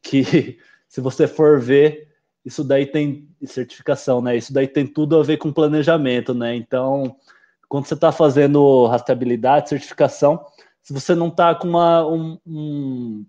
Que 0.02 0.58
se 0.88 1.00
você 1.00 1.28
for 1.28 1.60
ver, 1.60 2.08
isso 2.44 2.64
daí 2.64 2.86
tem 2.86 3.28
certificação, 3.44 4.20
né? 4.20 4.36
Isso 4.36 4.52
daí 4.52 4.66
tem 4.66 4.86
tudo 4.86 5.18
a 5.18 5.22
ver 5.22 5.36
com 5.36 5.52
planejamento, 5.52 6.34
né? 6.34 6.56
Então, 6.56 7.16
quando 7.68 7.86
você 7.86 7.94
está 7.94 8.12
fazendo 8.12 8.86
rastreabilidade, 8.86 9.68
certificação, 9.68 10.44
se 10.82 10.92
você 10.92 11.14
não 11.14 11.28
está 11.28 11.54
com 11.54 11.68
uma, 11.68 12.06
um, 12.06 12.38
um, 12.46 13.26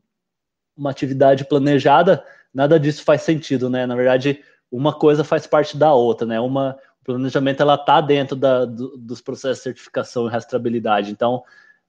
uma 0.76 0.92
atividade 0.92 1.46
planejada, 1.46 2.24
nada 2.54 2.80
disso 2.80 3.04
faz 3.04 3.22
sentido, 3.22 3.70
né? 3.70 3.86
Na 3.86 3.96
verdade, 3.96 4.44
uma 4.72 4.94
coisa 4.94 5.24
faz 5.24 5.48
parte 5.48 5.78
da 5.78 5.94
outra, 5.94 6.28
né? 6.28 6.40
Uma, 6.40 6.78
o 7.02 7.06
planejamento 7.06 7.62
ela 7.62 7.76
está 7.76 8.02
dentro 8.02 8.36
da, 8.36 8.66
do, 8.66 8.98
dos 8.98 9.22
processos 9.22 9.58
de 9.58 9.64
certificação 9.64 10.28
e 10.28 10.32
rastreabilidade. 10.32 11.12
Então, 11.12 11.44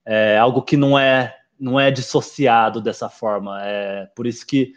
é 0.05 0.39
algo 0.39 0.63
que 0.63 0.77
não 0.77 0.99
é 0.99 1.37
não 1.59 1.81
é 1.81 1.91
dissociado 1.91 2.81
dessa 2.81 3.09
forma. 3.09 3.61
É 3.63 4.07
por 4.15 4.27
isso 4.27 4.47
que 4.47 4.75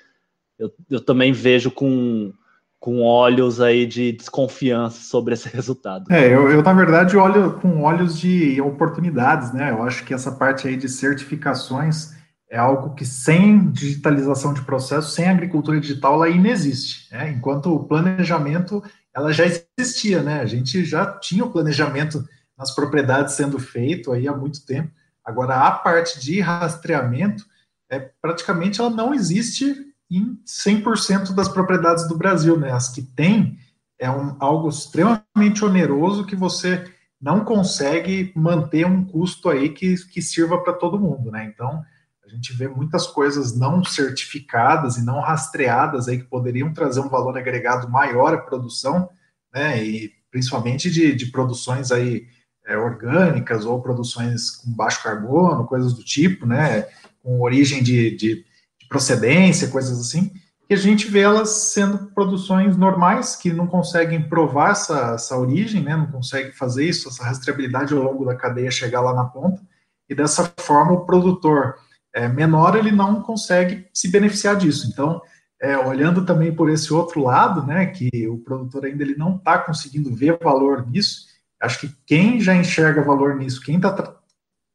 eu, 0.58 0.73
eu 0.89 0.99
também 1.01 1.32
vejo 1.32 1.69
com, 1.69 2.34
com 2.79 3.01
olhos 3.01 3.59
aí 3.59 3.85
de 3.85 4.13
desconfiança 4.13 5.01
sobre 5.03 5.33
esse 5.33 5.49
resultado. 5.53 6.11
É, 6.11 6.27
eu, 6.27 6.49
eu 6.49 6.63
na 6.63 6.73
verdade 6.73 7.17
olho 7.17 7.59
com 7.59 7.81
olhos 7.81 8.17
de 8.17 8.61
oportunidades, 8.61 9.51
né? 9.51 9.71
Eu 9.71 9.83
acho 9.83 10.05
que 10.05 10.13
essa 10.13 10.31
parte 10.31 10.67
aí 10.67 10.77
de 10.77 10.87
certificações 10.87 12.17
é 12.49 12.57
algo 12.57 12.95
que 12.95 13.05
sem 13.05 13.69
digitalização 13.69 14.53
de 14.53 14.63
processo, 14.63 15.11
sem 15.11 15.29
agricultura 15.29 15.79
digital, 15.79 16.15
ela 16.15 16.29
inexiste. 16.29 17.13
Né? 17.13 17.31
Enquanto 17.31 17.75
o 17.75 17.83
planejamento, 17.83 18.83
ela 19.15 19.31
já 19.31 19.45
existia, 19.45 20.23
né? 20.23 20.39
A 20.41 20.45
gente 20.45 20.83
já 20.83 21.05
tinha 21.05 21.45
o 21.45 21.51
planejamento 21.51 22.25
nas 22.57 22.73
propriedades 22.73 23.35
sendo 23.35 23.59
feito 23.59 24.11
aí 24.11 24.27
há 24.27 24.35
muito 24.35 24.65
tempo. 24.65 24.91
Agora, 25.23 25.67
a 25.67 25.71
parte 25.71 26.19
de 26.19 26.39
rastreamento, 26.39 27.45
é, 27.89 28.09
praticamente 28.19 28.81
ela 28.81 28.89
não 28.89 29.13
existe 29.13 29.75
em 30.09 30.39
100% 30.45 31.33
das 31.33 31.47
propriedades 31.47 32.07
do 32.07 32.17
Brasil, 32.17 32.57
né? 32.57 32.71
As 32.71 32.89
que 32.89 33.01
tem 33.01 33.57
é 33.97 34.09
um, 34.09 34.35
algo 34.39 34.69
extremamente 34.69 35.63
oneroso 35.63 36.25
que 36.25 36.35
você 36.35 36.91
não 37.21 37.43
consegue 37.43 38.31
manter 38.35 38.85
um 38.85 39.03
custo 39.03 39.49
aí 39.49 39.69
que, 39.69 39.95
que 40.07 40.21
sirva 40.21 40.57
para 40.63 40.73
todo 40.73 40.99
mundo, 40.99 41.29
né? 41.31 41.45
Então, 41.53 41.83
a 42.25 42.29
gente 42.29 42.53
vê 42.53 42.67
muitas 42.67 43.07
coisas 43.07 43.57
não 43.57 43.83
certificadas 43.83 44.97
e 44.97 45.03
não 45.03 45.19
rastreadas 45.19 46.07
aí 46.07 46.19
que 46.19 46.25
poderiam 46.25 46.73
trazer 46.73 47.01
um 47.01 47.09
valor 47.09 47.37
agregado 47.37 47.89
maior 47.89 48.33
à 48.33 48.37
produção, 48.37 49.09
né? 49.53 49.83
E 49.83 50.13
principalmente 50.31 50.89
de, 50.89 51.13
de 51.13 51.25
produções 51.27 51.91
aí 51.91 52.27
é, 52.69 52.77
orgânicas 52.77 53.65
ou 53.65 53.81
produções 53.81 54.51
com 54.51 54.71
baixo 54.71 55.03
carbono, 55.03 55.65
coisas 55.65 55.93
do 55.93 56.03
tipo, 56.03 56.45
né, 56.45 56.87
com 57.23 57.41
origem 57.41 57.81
de, 57.81 58.15
de, 58.15 58.35
de 58.35 58.45
procedência, 58.89 59.69
coisas 59.69 59.99
assim, 59.99 60.34
que 60.67 60.73
a 60.73 60.78
gente 60.78 61.08
vê 61.08 61.21
elas 61.21 61.71
sendo 61.71 62.12
produções 62.13 62.75
normais, 62.75 63.36
que 63.36 63.54
não 63.54 63.67
conseguem 63.67 64.21
provar 64.28 64.71
essa, 64.71 65.13
essa 65.13 65.38
origem, 65.38 65.82
né, 65.82 65.95
não 65.95 66.08
conseguem 66.08 66.52
fazer 66.52 66.86
isso, 66.86 67.08
essa 67.08 67.23
rastreabilidade 67.23 67.93
ao 67.93 68.04
longo 68.04 68.25
da 68.25 68.36
cadeia 68.36 68.69
chegar 68.69 69.02
lá 69.02 69.13
na 69.13 69.25
ponta, 69.25 69.62
e 70.10 70.15
dessa 70.15 70.52
forma 70.60 70.91
o 70.91 71.06
produtor 71.06 71.75
é, 72.13 72.28
menor 72.28 72.75
ele 72.75 72.91
não 72.91 73.21
consegue 73.21 73.88
se 73.93 74.10
beneficiar 74.10 74.56
disso. 74.56 74.89
Então, 74.91 75.21
é, 75.62 75.78
olhando 75.78 76.25
também 76.25 76.54
por 76.54 76.69
esse 76.69 76.91
outro 76.91 77.21
lado, 77.21 77.65
né, 77.65 77.86
que 77.86 78.28
o 78.28 78.39
produtor 78.39 78.86
ainda 78.86 79.04
ele 79.04 79.15
não 79.15 79.36
está 79.36 79.58
conseguindo 79.60 80.13
ver 80.13 80.38
valor 80.41 80.86
nisso, 80.88 81.30
Acho 81.62 81.82
que 81.82 81.95
quem 82.06 82.39
já 82.39 82.56
enxerga 82.56 83.02
valor 83.02 83.36
nisso, 83.36 83.62
quem 83.62 83.75
está 83.75 84.15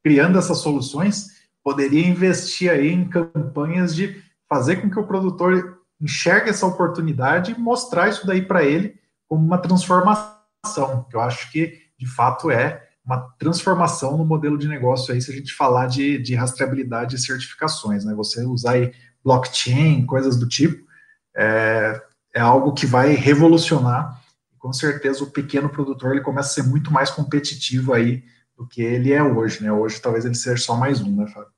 criando 0.04 0.38
essas 0.38 0.58
soluções, 0.58 1.33
poderia 1.64 2.06
investir 2.06 2.70
aí 2.70 2.88
em 2.88 3.08
campanhas 3.08 3.94
de 3.94 4.22
fazer 4.48 4.76
com 4.76 4.90
que 4.90 4.98
o 4.98 5.06
produtor 5.06 5.78
enxergue 6.00 6.50
essa 6.50 6.66
oportunidade 6.66 7.52
e 7.52 7.58
mostrar 7.58 8.08
isso 8.08 8.26
daí 8.26 8.42
para 8.42 8.62
ele 8.62 8.94
como 9.26 9.44
uma 9.44 9.58
transformação. 9.58 11.06
Eu 11.12 11.20
acho 11.20 11.50
que, 11.50 11.78
de 11.98 12.06
fato, 12.06 12.50
é 12.50 12.86
uma 13.04 13.20
transformação 13.38 14.16
no 14.16 14.24
modelo 14.24 14.58
de 14.58 14.68
negócio 14.68 15.12
aí, 15.12 15.20
se 15.20 15.32
a 15.32 15.34
gente 15.34 15.52
falar 15.52 15.86
de, 15.86 16.18
de 16.18 16.34
rastreabilidade 16.34 17.16
e 17.16 17.18
certificações, 17.18 18.04
né? 18.04 18.14
Você 18.14 18.44
usar 18.44 18.72
aí 18.72 18.92
blockchain, 19.24 20.04
coisas 20.06 20.36
do 20.36 20.46
tipo, 20.46 20.84
é, 21.36 22.00
é 22.34 22.40
algo 22.40 22.72
que 22.72 22.86
vai 22.86 23.12
revolucionar 23.14 24.22
com 24.64 24.72
certeza 24.72 25.22
o 25.22 25.30
pequeno 25.30 25.68
produtor 25.68 26.12
ele 26.12 26.22
começa 26.22 26.48
a 26.48 26.52
ser 26.54 26.62
muito 26.62 26.90
mais 26.90 27.10
competitivo 27.10 27.92
aí 27.92 28.24
do 28.56 28.66
que 28.66 28.80
ele 28.80 29.12
é 29.12 29.22
hoje, 29.22 29.62
né? 29.62 29.70
Hoje 29.70 30.00
talvez 30.00 30.24
ele 30.24 30.34
seja 30.34 30.56
só 30.56 30.74
mais 30.74 31.02
um, 31.02 31.14
né, 31.14 31.26
Fábio? 31.26 31.53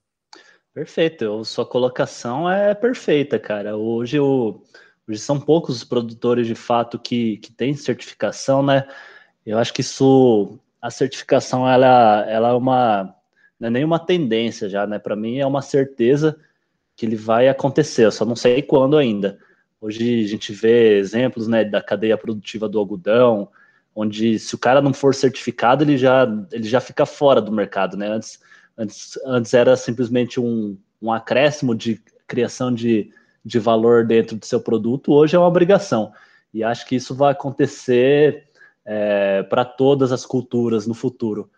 Perfeito, 0.77 1.43
sua 1.43 1.65
colocação 1.65 2.51
é 2.51 2.75
perfeita, 2.75 3.39
cara. 3.39 3.79
Hoje, 3.79 4.21
o, 4.21 4.63
hoje 5.09 5.19
são 5.19 5.41
poucos 5.41 5.77
os 5.77 5.85
produtores 5.85 6.47
de 6.47 6.55
fato 6.55 6.99
que, 6.99 7.39
que 7.39 7.51
têm 7.51 7.73
certificação, 7.73 8.63
né? 8.63 8.87
Eu 9.47 9.57
acho 9.57 9.73
que 9.73 9.81
isso, 9.81 10.59
a 10.79 10.91
certificação, 10.91 11.67
ela, 11.67 12.27
ela 12.29 12.51
é 12.51 12.53
uma, 12.53 13.17
não 13.59 13.69
é 13.69 13.71
nenhuma 13.71 13.99
tendência 13.99 14.69
já, 14.69 14.87
né? 14.87 14.99
Para 14.99 15.17
mim 15.17 15.39
é 15.39 15.47
uma 15.47 15.63
certeza 15.63 16.39
que 16.95 17.07
ele 17.07 17.17
vai 17.17 17.49
acontecer, 17.49 18.05
eu 18.05 18.13
só 18.13 18.27
não 18.27 18.37
sei 18.37 18.61
quando 18.61 18.99
ainda. 18.99 19.39
Hoje 19.81 20.25
a 20.25 20.29
gente 20.29 20.53
vê 20.53 20.99
exemplos, 20.99 21.49
né, 21.49 21.65
da 21.65 21.81
cadeia 21.81 22.19
produtiva 22.19 22.69
do 22.69 22.79
algodão, 22.79 23.49
onde 23.95 24.39
se 24.39 24.55
o 24.55 24.59
cara 24.59 24.83
não 24.83 24.93
for 24.93 25.15
certificado, 25.15 25.85
ele 25.85 25.97
já, 25.97 26.29
ele 26.53 26.69
já 26.69 26.83
fica 26.83 27.07
fora 27.07 27.41
do 27.41 27.51
mercado, 27.51 27.97
né? 27.97 28.09
Antes, 28.09 28.39
antes, 28.77 29.19
antes 29.25 29.55
era 29.55 29.77
simplesmente 29.77 30.41
um, 30.41 30.77
um 31.01 31.13
acréscimo 31.13 31.75
de 31.75 32.01
criação 32.27 32.73
de, 32.73 33.11
de 33.45 33.59
valor 33.59 34.05
dentro 34.05 34.37
do 34.37 34.45
seu 34.45 34.61
produto, 34.61 35.13
hoje 35.13 35.37
é 35.37 35.39
uma 35.39 35.49
obrigação. 35.49 36.13
E 36.53 36.65
acho 36.65 36.87
que 36.87 36.97
isso 36.97 37.15
vai 37.15 37.33
acontecer 37.33 38.49
é, 38.85 39.43
para 39.43 39.65
todas 39.65 40.13
as 40.13 40.25
culturas 40.25 40.87
no 40.87 40.95
futuro. 40.95 41.51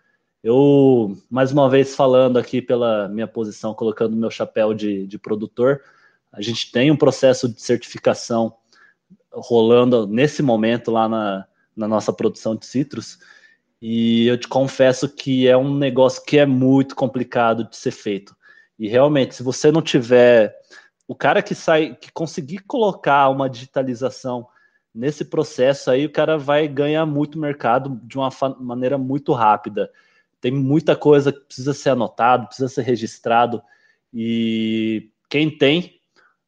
Eu, 0.42 1.16
mais 1.28 1.52
uma 1.52 1.68
vez, 1.68 1.96
falando 1.96 2.38
aqui 2.38 2.62
pela 2.62 3.08
minha 3.08 3.26
posição, 3.26 3.74
colocando 3.74 4.16
meu 4.16 4.30
chapéu 4.30 4.72
de, 4.72 5.06
de 5.06 5.18
produtor, 5.18 5.82
a 6.32 6.40
gente 6.40 6.70
tem 6.70 6.90
um 6.90 6.96
processo 6.96 7.48
de 7.48 7.60
certificação 7.60 8.54
rolando 9.32 10.06
nesse 10.06 10.42
momento 10.42 10.90
lá 10.90 11.08
na, 11.08 11.46
na 11.76 11.88
nossa 11.88 12.12
produção 12.12 12.54
de 12.54 12.66
citros. 12.66 13.18
E 13.80 14.26
eu 14.26 14.36
te 14.36 14.48
confesso 14.48 15.08
que 15.08 15.46
é 15.46 15.56
um 15.56 15.74
negócio 15.74 16.24
que 16.24 16.38
é 16.38 16.46
muito 16.46 16.96
complicado 16.96 17.68
de 17.68 17.76
ser 17.76 17.92
feito. 17.92 18.36
E 18.78 18.88
realmente, 18.88 19.34
se 19.34 19.42
você 19.42 19.70
não 19.70 19.82
tiver 19.82 20.54
o 21.06 21.14
cara 21.14 21.42
que 21.42 21.54
sai, 21.54 21.96
que 21.96 22.12
conseguir 22.12 22.58
colocar 22.58 23.28
uma 23.28 23.48
digitalização 23.48 24.46
nesse 24.94 25.24
processo 25.24 25.90
aí, 25.90 26.06
o 26.06 26.12
cara 26.12 26.36
vai 26.36 26.66
ganhar 26.66 27.06
muito 27.06 27.38
mercado 27.38 28.00
de 28.02 28.18
uma 28.18 28.30
maneira 28.60 28.98
muito 28.98 29.32
rápida. 29.32 29.90
Tem 30.40 30.52
muita 30.52 30.96
coisa 30.96 31.32
que 31.32 31.40
precisa 31.40 31.72
ser 31.72 31.90
anotado, 31.90 32.46
precisa 32.46 32.68
ser 32.68 32.82
registrado. 32.82 33.62
E 34.12 35.10
quem 35.28 35.50
tem, 35.56 36.00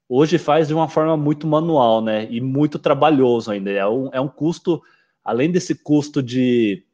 hoje 0.09 0.37
faz 0.39 0.69
de 0.69 0.75
uma 0.75 0.89
forma 0.89 1.17
muito 1.17 1.47
manual, 1.47 2.03
né? 2.03 2.27
E 2.31 2.41
muito 2.41 2.79
trabalhoso 2.79 3.51
ainda. 3.51 3.71
É 3.71 3.87
um, 3.87 4.11
é 4.13 4.21
um 4.21 4.29
custo 4.29 4.83
além 5.25 5.51
desse 5.51 5.75
custo 5.75 6.23
de, 6.23 6.85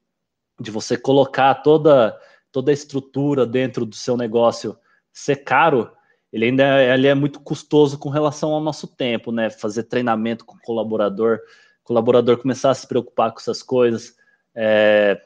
de 0.60 0.70
você 0.70 0.96
colocar 0.96 1.54
toda, 1.56 2.18
toda 2.50 2.70
a 2.70 2.74
estrutura 2.74 3.46
dentro 3.46 3.84
do 3.84 3.94
seu 3.94 4.16
negócio 4.16 4.76
ser 5.12 5.36
caro, 5.36 5.90
ele 6.32 6.46
ainda 6.46 6.62
é, 6.64 6.94
ele 6.94 7.06
é 7.06 7.14
muito 7.14 7.40
custoso 7.40 7.98
com 7.98 8.08
relação 8.08 8.52
ao 8.52 8.60
nosso 8.60 8.86
tempo, 8.86 9.32
né? 9.32 9.48
Fazer 9.48 9.84
treinamento 9.84 10.44
com 10.44 10.56
o 10.56 10.60
colaborador, 10.60 11.40
colaborador 11.82 12.38
começar 12.38 12.70
a 12.70 12.74
se 12.74 12.86
preocupar 12.86 13.32
com 13.32 13.38
essas 13.38 13.62
coisas. 13.62 14.16
É, 14.54 15.20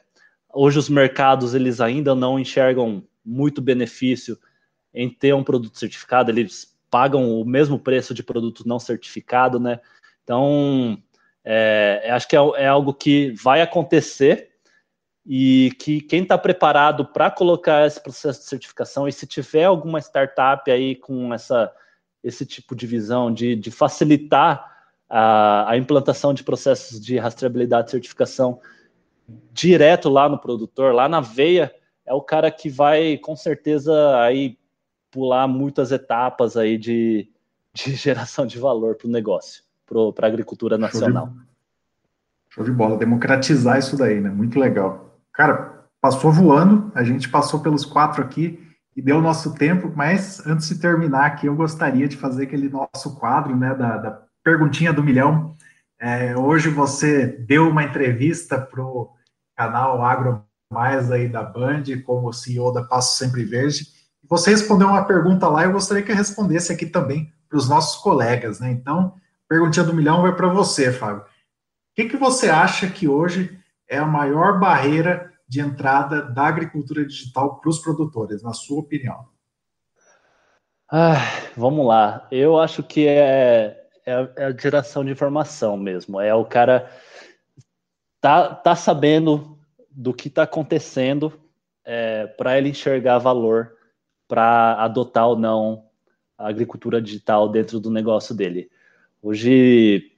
hoje 0.52 0.78
os 0.78 0.88
mercados 0.88 1.54
eles 1.54 1.80
ainda 1.80 2.14
não 2.14 2.38
enxergam 2.38 3.02
muito 3.24 3.60
benefício 3.60 4.38
em 4.92 5.08
ter 5.08 5.34
um 5.34 5.44
produto 5.44 5.78
certificado, 5.78 6.30
eles 6.30 6.76
pagam 6.90 7.40
o 7.40 7.44
mesmo 7.44 7.78
preço 7.78 8.12
de 8.12 8.22
produto 8.22 8.66
não 8.66 8.78
certificado, 8.78 9.58
né? 9.58 9.80
Então 10.24 11.00
é, 11.44 12.08
acho 12.10 12.28
que 12.28 12.36
é, 12.36 12.40
é, 12.56 12.66
algo 12.66 12.92
que 12.92 13.32
vai 13.32 13.62
acontecer 13.62 14.49
e 15.32 15.70
que 15.78 16.00
quem 16.00 16.24
está 16.24 16.36
preparado 16.36 17.04
para 17.04 17.30
colocar 17.30 17.86
esse 17.86 18.02
processo 18.02 18.40
de 18.40 18.46
certificação 18.46 19.06
e 19.06 19.12
se 19.12 19.28
tiver 19.28 19.62
alguma 19.62 20.00
startup 20.00 20.68
aí 20.68 20.96
com 20.96 21.32
essa, 21.32 21.72
esse 22.20 22.44
tipo 22.44 22.74
de 22.74 22.84
visão 22.84 23.32
de, 23.32 23.54
de 23.54 23.70
facilitar 23.70 24.88
a, 25.08 25.70
a, 25.70 25.76
implantação 25.76 26.34
de 26.34 26.42
processos 26.42 27.00
de 27.00 27.16
rastreabilidade 27.16 27.86
e 27.86 27.90
certificação 27.92 28.60
direto 29.52 30.08
lá 30.08 30.28
no 30.28 30.36
produtor, 30.36 30.92
lá 30.92 31.08
na 31.08 31.20
veia, 31.20 31.72
é 32.04 32.12
o 32.12 32.20
cara 32.20 32.50
que 32.50 32.68
vai 32.68 33.16
com 33.16 33.36
certeza 33.36 34.20
aí 34.20 34.58
pular 35.12 35.46
muitas 35.46 35.92
etapas 35.92 36.56
aí 36.56 36.76
de, 36.76 37.30
de 37.72 37.94
geração 37.94 38.44
de 38.44 38.58
valor 38.58 38.96
para 38.96 39.06
o 39.06 39.10
negócio 39.10 39.62
para 40.12 40.26
a 40.26 40.28
agricultura 40.28 40.76
nacional. 40.76 41.26
Show 41.26 41.34
de, 41.34 41.44
show 42.48 42.64
de 42.64 42.72
bola, 42.72 42.96
democratizar 42.96 43.78
isso 43.78 43.96
daí, 43.96 44.20
né? 44.20 44.28
Muito 44.28 44.58
legal. 44.58 45.09
Cara, 45.32 45.84
passou 46.00 46.32
voando, 46.32 46.90
a 46.94 47.04
gente 47.04 47.28
passou 47.28 47.60
pelos 47.60 47.84
quatro 47.84 48.22
aqui 48.22 48.58
e 48.96 49.02
deu 49.02 49.18
o 49.18 49.22
nosso 49.22 49.54
tempo, 49.54 49.92
mas 49.94 50.44
antes 50.46 50.68
de 50.68 50.78
terminar 50.78 51.26
aqui, 51.26 51.46
eu 51.46 51.54
gostaria 51.54 52.08
de 52.08 52.16
fazer 52.16 52.44
aquele 52.44 52.68
nosso 52.68 53.16
quadro, 53.18 53.56
né, 53.56 53.74
da, 53.74 53.96
da 53.96 54.22
perguntinha 54.42 54.92
do 54.92 55.02
milhão. 55.02 55.54
É, 55.98 56.36
hoje 56.36 56.68
você 56.68 57.26
deu 57.26 57.68
uma 57.68 57.84
entrevista 57.84 58.58
para 58.58 58.82
o 58.82 59.10
canal 59.56 60.02
Agro 60.02 60.42
Mais 60.72 61.10
aí 61.10 61.28
da 61.28 61.42
Band, 61.42 61.84
como 62.04 62.32
CEO 62.32 62.72
da 62.72 62.82
Passo 62.82 63.18
Sempre 63.18 63.44
Verde. 63.44 63.86
Você 64.28 64.50
respondeu 64.50 64.88
uma 64.88 65.04
pergunta 65.04 65.46
lá, 65.48 65.64
eu 65.64 65.72
gostaria 65.72 66.02
que 66.02 66.10
eu 66.10 66.16
respondesse 66.16 66.72
aqui 66.72 66.86
também 66.86 67.32
para 67.48 67.58
os 67.58 67.68
nossos 67.68 68.00
colegas, 68.00 68.60
né? 68.60 68.70
Então, 68.70 69.14
perguntinha 69.48 69.84
do 69.84 69.94
milhão 69.94 70.22
vai 70.22 70.34
para 70.34 70.48
você, 70.48 70.92
Fábio. 70.92 71.22
O 71.22 71.26
que, 71.96 72.08
que 72.08 72.16
você 72.16 72.48
acha 72.48 72.88
que 72.88 73.08
hoje 73.08 73.59
é 73.90 73.98
a 73.98 74.06
maior 74.06 74.60
barreira 74.60 75.32
de 75.48 75.60
entrada 75.60 76.22
da 76.22 76.44
agricultura 76.44 77.04
digital 77.04 77.60
para 77.60 77.68
os 77.68 77.80
produtores, 77.80 78.40
na 78.40 78.52
sua 78.52 78.78
opinião? 78.78 79.26
Ah, 80.88 81.16
vamos 81.56 81.84
lá. 81.84 82.28
Eu 82.30 82.56
acho 82.58 82.84
que 82.84 83.06
é, 83.08 83.76
é, 84.06 84.32
é, 84.36 84.44
a 84.44 84.56
geração 84.56 85.04
de 85.04 85.10
informação 85.10 85.76
mesmo. 85.76 86.20
É 86.20 86.32
o 86.32 86.44
cara 86.44 86.88
tá, 88.20 88.54
tá 88.54 88.76
sabendo 88.76 89.58
do 89.90 90.14
que 90.14 90.28
está 90.28 90.44
acontecendo 90.44 91.32
é, 91.84 92.28
para 92.28 92.56
ele 92.56 92.68
enxergar 92.68 93.18
valor 93.18 93.72
para 94.28 94.74
adotar 94.84 95.26
ou 95.26 95.36
não 95.36 95.86
a 96.38 96.48
agricultura 96.48 97.02
digital 97.02 97.48
dentro 97.48 97.80
do 97.80 97.90
negócio 97.90 98.32
dele. 98.34 98.70
Hoje 99.20 100.12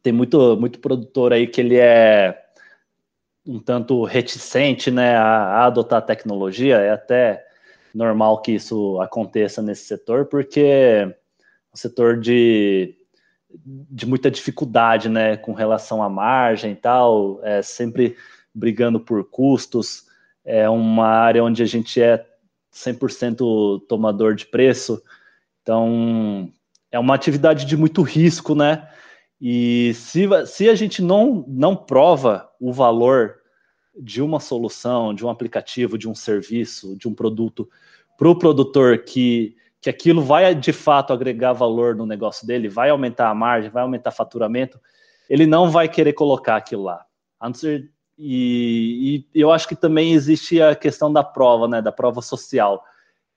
tem 0.00 0.12
muito, 0.12 0.56
muito 0.56 0.78
produtor 0.78 1.32
aí 1.32 1.48
que 1.48 1.60
ele 1.60 1.76
é 1.76 2.41
um 3.46 3.58
tanto 3.58 4.04
reticente 4.04 4.90
né, 4.90 5.16
a, 5.16 5.26
a 5.26 5.66
adotar 5.66 6.02
tecnologia, 6.02 6.78
é 6.78 6.90
até 6.90 7.44
normal 7.94 8.40
que 8.40 8.52
isso 8.52 9.00
aconteça 9.00 9.60
nesse 9.60 9.84
setor, 9.84 10.26
porque 10.26 10.60
é 10.60 11.06
um 11.72 11.76
setor 11.76 12.18
de, 12.18 12.94
de 13.64 14.06
muita 14.06 14.30
dificuldade 14.30 15.08
né, 15.08 15.36
com 15.36 15.52
relação 15.52 16.02
à 16.02 16.08
margem 16.08 16.72
e 16.72 16.76
tal, 16.76 17.40
é 17.42 17.62
sempre 17.62 18.16
brigando 18.54 19.00
por 19.00 19.24
custos, 19.24 20.06
é 20.44 20.68
uma 20.68 21.06
área 21.06 21.42
onde 21.42 21.62
a 21.62 21.66
gente 21.66 22.00
é 22.00 22.24
100% 22.72 23.86
tomador 23.86 24.34
de 24.34 24.46
preço, 24.46 25.02
então 25.62 26.50
é 26.90 26.98
uma 26.98 27.14
atividade 27.14 27.64
de 27.64 27.76
muito 27.76 28.02
risco, 28.02 28.54
né? 28.54 28.88
E 29.44 29.92
se, 29.94 30.28
se 30.46 30.68
a 30.68 30.74
gente 30.76 31.02
não, 31.02 31.44
não 31.48 31.74
prova 31.74 32.48
o 32.60 32.72
valor 32.72 33.40
de 33.98 34.22
uma 34.22 34.38
solução, 34.38 35.12
de 35.12 35.26
um 35.26 35.28
aplicativo, 35.28 35.98
de 35.98 36.08
um 36.08 36.14
serviço, 36.14 36.96
de 36.96 37.08
um 37.08 37.14
produto 37.14 37.68
para 38.16 38.28
o 38.28 38.38
produtor 38.38 38.98
que, 38.98 39.56
que 39.80 39.90
aquilo 39.90 40.22
vai 40.22 40.54
de 40.54 40.72
fato 40.72 41.12
agregar 41.12 41.54
valor 41.54 41.96
no 41.96 42.06
negócio 42.06 42.46
dele, 42.46 42.68
vai 42.68 42.90
aumentar 42.90 43.30
a 43.30 43.34
margem, 43.34 43.68
vai 43.68 43.82
aumentar 43.82 44.10
o 44.10 44.14
faturamento, 44.14 44.80
ele 45.28 45.44
não 45.44 45.68
vai 45.68 45.88
querer 45.88 46.12
colocar 46.12 46.54
aquilo 46.54 46.84
lá. 46.84 47.04
E, 48.16 49.26
e 49.34 49.40
eu 49.40 49.50
acho 49.50 49.66
que 49.66 49.74
também 49.74 50.12
existe 50.12 50.62
a 50.62 50.76
questão 50.76 51.12
da 51.12 51.24
prova, 51.24 51.66
né? 51.66 51.82
Da 51.82 51.90
prova 51.90 52.22
social. 52.22 52.84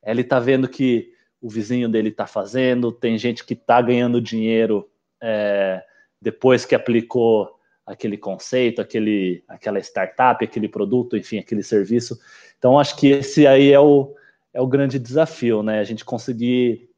Ele 0.03 0.21
está 0.21 0.39
vendo 0.39 0.67
que 0.67 1.11
o 1.41 1.49
vizinho 1.49 1.89
dele 1.89 2.09
está 2.09 2.27
fazendo, 2.27 2.91
tem 2.91 3.17
gente 3.17 3.43
que 3.43 3.55
está 3.55 3.81
ganhando 3.81 4.21
dinheiro 4.21 4.87
é, 5.19 5.83
depois 6.21 6.65
que 6.65 6.75
aplicou 6.75 7.55
aquele 7.85 8.17
conceito, 8.17 8.81
aquele, 8.81 9.43
aquela 9.47 9.79
startup, 9.79 10.43
aquele 10.43 10.67
produto, 10.67 11.15
enfim, 11.15 11.37
aquele 11.37 11.61
serviço. 11.61 12.19
Então, 12.57 12.79
acho 12.79 12.95
que 12.97 13.07
esse 13.07 13.45
aí 13.45 13.71
é 13.71 13.79
o, 13.79 14.15
é 14.53 14.59
o 14.59 14.67
grande 14.67 14.97
desafio, 14.97 15.61
né? 15.61 15.79
A 15.79 15.83
gente 15.83 16.03
conseguir 16.03 16.89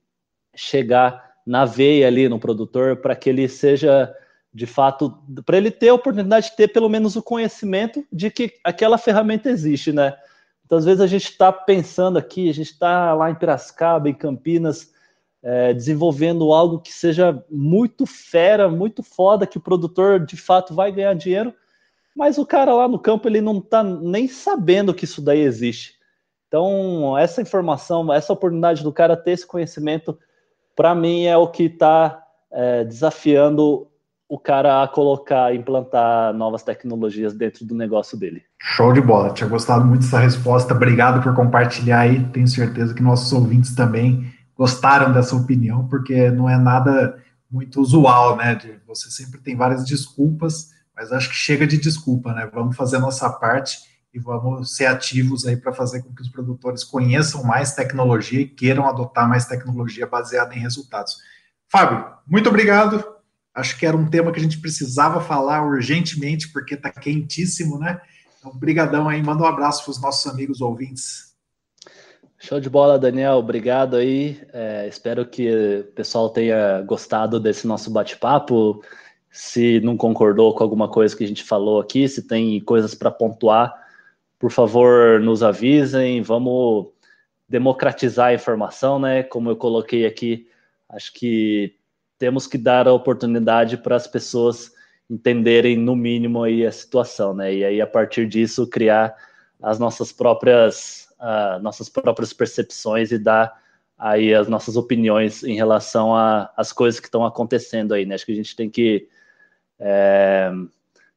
chegar 0.56 1.34
na 1.46 1.66
veia 1.66 2.08
ali 2.08 2.28
no 2.30 2.40
produtor 2.40 2.98
para 2.98 3.16
que 3.16 3.30
ele 3.30 3.48
seja 3.48 4.14
de 4.54 4.66
fato, 4.66 5.16
para 5.46 5.58
ele 5.58 5.70
ter 5.70 5.90
a 5.90 5.94
oportunidade 5.94 6.50
de 6.50 6.56
ter 6.56 6.70
pelo 6.70 6.90
menos 6.90 7.16
o 7.16 7.22
conhecimento 7.22 8.04
de 8.12 8.32
que 8.32 8.54
aquela 8.64 8.98
ferramenta 8.98 9.50
existe, 9.50 9.92
né? 9.92 10.18
Então, 10.66 10.78
às 10.78 10.86
vezes, 10.86 11.00
a 11.00 11.08
gente 11.08 11.30
está 11.30 11.52
pensando 11.52 12.18
aqui, 12.18 12.50
a 12.50 12.54
gente 12.54 12.72
está 12.72 13.14
lá 13.14 13.30
em 13.30 13.36
Piracicaba, 13.36 14.10
em 14.10 14.14
Campinas, 14.14 14.92
é, 15.48 15.74
desenvolvendo 15.74 16.52
algo 16.52 16.78
que 16.78 16.92
seja 16.92 17.42
muito 17.50 18.06
fera, 18.06 18.68
muito 18.68 19.02
foda, 19.02 19.48
que 19.48 19.58
o 19.58 19.62
produtor 19.62 20.20
de 20.20 20.36
fato 20.36 20.76
vai 20.76 20.92
ganhar 20.92 21.14
dinheiro, 21.14 21.54
mas 22.14 22.38
o 22.38 22.46
cara 22.46 22.74
lá 22.74 22.86
no 22.86 23.00
campo 23.00 23.30
ele 23.30 23.40
não 23.40 23.60
está 23.60 23.82
nem 23.82 24.28
sabendo 24.28 24.94
que 24.94 25.06
isso 25.06 25.22
daí 25.22 25.40
existe. 25.40 25.94
Então, 26.50 27.18
essa 27.18 27.42
informação, 27.42 28.12
essa 28.12 28.34
oportunidade 28.34 28.84
do 28.84 28.92
cara 28.92 29.16
ter 29.16 29.32
esse 29.32 29.48
conhecimento, 29.48 30.20
para 30.76 30.94
mim 30.94 31.24
é 31.24 31.38
o 31.38 31.48
que 31.48 31.64
está 31.64 32.22
é, 32.52 32.84
desafiando 32.84 33.88
o 34.28 34.38
cara 34.38 34.84
a 34.84 34.88
colocar, 34.90 35.56
implantar 35.56 36.34
novas 36.34 36.62
tecnologias 36.62 37.34
dentro 37.34 37.66
do 37.66 37.74
negócio 37.74 38.18
dele. 38.18 38.44
Show 38.60 38.92
de 38.92 39.00
bola, 39.00 39.34
tinha 39.34 39.48
gostado 39.50 39.86
muito 39.86 40.02
dessa 40.02 40.20
resposta. 40.20 40.74
Obrigado 40.74 41.24
por 41.24 41.34
compartilhar 41.34 42.00
aí. 42.00 42.22
Tenho 42.34 42.48
certeza 42.50 42.94
que 42.94 43.02
nossos 43.02 43.32
ouvintes 43.32 43.74
também 43.74 44.36
gostaram 44.58 45.14
dessa 45.14 45.36
opinião, 45.36 45.88
porque 45.88 46.32
não 46.32 46.50
é 46.50 46.58
nada 46.58 47.22
muito 47.50 47.80
usual, 47.80 48.36
né? 48.36 48.56
De, 48.56 48.80
você 48.86 49.10
sempre 49.12 49.40
tem 49.40 49.56
várias 49.56 49.86
desculpas, 49.86 50.72
mas 50.96 51.12
acho 51.12 51.30
que 51.30 51.36
chega 51.36 51.68
de 51.68 51.78
desculpa, 51.78 52.34
né? 52.34 52.50
Vamos 52.52 52.76
fazer 52.76 52.98
a 52.98 53.02
nossa 53.02 53.30
parte 53.30 53.78
e 54.14 54.20
vamos 54.20 54.76
ser 54.76 54.88
ativos 54.88 55.46
aí 55.46 55.56
para 55.56 55.72
fazer 55.72 56.02
com 56.02 56.14
que 56.14 56.22
os 56.22 56.30
produtores 56.30 56.84
conheçam 56.84 57.44
mais 57.44 57.74
tecnologia 57.74 58.42
e 58.42 58.48
queiram 58.48 58.88
adotar 58.88 59.30
mais 59.30 59.46
tecnologia 59.46 60.08
baseada 60.08 60.56
em 60.56 60.60
resultados. 60.60 61.18
Fábio, 61.70 62.06
muito 62.26 62.50
obrigado. 62.50 63.06
Acho 63.54 63.78
que 63.78 63.86
era 63.86 63.98
um 63.98 64.10
tema 64.10 64.32
que 64.32 64.40
a 64.40 64.44
gente 64.44 64.60
precisava 64.60 65.22
falar 65.22 65.64
urgentemente, 65.66 66.52
porque 66.52 66.76
está 66.76 66.92
quentíssimo, 66.92 67.78
né? 67.78 68.00
Então, 68.40 68.58
brigadão 68.58 69.10
aí. 69.10 69.22
Manda 69.22 69.44
um 69.44 69.48
abraço 69.48 69.84
para 69.84 69.92
os 69.92 70.02
nossos 70.02 70.32
amigos 70.32 70.62
ouvintes. 70.62 71.36
Show 72.40 72.60
de 72.60 72.70
bola, 72.70 73.00
Daniel. 73.00 73.38
Obrigado 73.38 73.96
aí. 73.96 74.40
É, 74.54 74.88
espero 74.88 75.26
que 75.26 75.80
o 75.80 75.84
pessoal 75.94 76.30
tenha 76.30 76.82
gostado 76.84 77.40
desse 77.40 77.66
nosso 77.66 77.90
bate-papo. 77.90 78.84
Se 79.32 79.80
não 79.82 79.98
concordou 79.98 80.54
com 80.54 80.64
alguma 80.64 80.88
coisa 80.88 81.18
que 81.18 81.24
a 81.24 81.28
gente 81.28 81.44
falou 81.44 81.82
aqui, 81.82 82.08
se 82.08 82.28
tem 82.28 82.60
coisas 82.62 82.94
para 82.94 83.10
pontuar, 83.10 83.74
por 84.38 84.52
favor, 84.52 85.20
nos 85.20 85.42
avisem. 85.42 86.22
Vamos 86.22 86.90
democratizar 87.50 88.28
a 88.28 88.34
informação, 88.36 89.00
né? 89.00 89.24
Como 89.24 89.50
eu 89.50 89.56
coloquei 89.56 90.06
aqui, 90.06 90.48
acho 90.90 91.12
que 91.14 91.76
temos 92.20 92.46
que 92.46 92.58
dar 92.58 92.88
a 92.88 92.94
oportunidade 92.94 93.78
para 93.78 93.96
as 93.96 94.06
pessoas 94.06 94.72
entenderem 95.10 95.76
no 95.76 95.96
mínimo 95.96 96.44
aí 96.44 96.66
a 96.66 96.72
situação, 96.72 97.34
né? 97.34 97.54
E 97.54 97.66
aí 97.66 97.82
a 97.82 97.88
partir 97.88 98.28
disso 98.28 98.68
criar 98.68 99.16
as 99.62 99.80
nossas 99.80 100.12
próprias 100.12 101.07
uh, 101.20 101.62
nossas 101.62 101.90
próprias 101.90 102.34
percepções 102.34 103.12
e 103.12 103.18
dar 103.18 103.62
aí 103.98 104.34
as 104.34 104.48
nossas 104.48 104.78
opiniões 104.78 105.44
em 105.44 105.56
relação 105.56 106.14
às 106.56 106.72
coisas 106.72 107.00
que 107.00 107.08
estão 107.08 107.26
acontecendo 107.26 107.94
aí, 107.94 108.06
né? 108.06 108.16
Acho 108.16 108.26
que 108.26 108.32
a 108.32 108.36
gente 108.36 108.56
tem 108.56 108.70
que 108.70 109.08
é, 109.80 110.52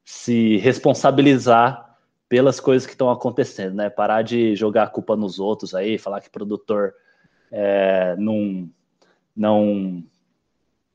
se 0.03 0.57
responsabilizar 0.57 1.97
pelas 2.27 2.59
coisas 2.59 2.87
que 2.87 2.93
estão 2.93 3.11
acontecendo, 3.11 3.75
né? 3.75 3.89
Parar 3.89 4.23
de 4.23 4.55
jogar 4.55 4.83
a 4.83 4.89
culpa 4.89 5.15
nos 5.15 5.39
outros 5.39 5.75
aí, 5.75 5.97
falar 5.97 6.21
que 6.21 6.29
produtor 6.29 6.93
é, 7.51 8.15
não, 8.17 8.67
não, 9.35 10.03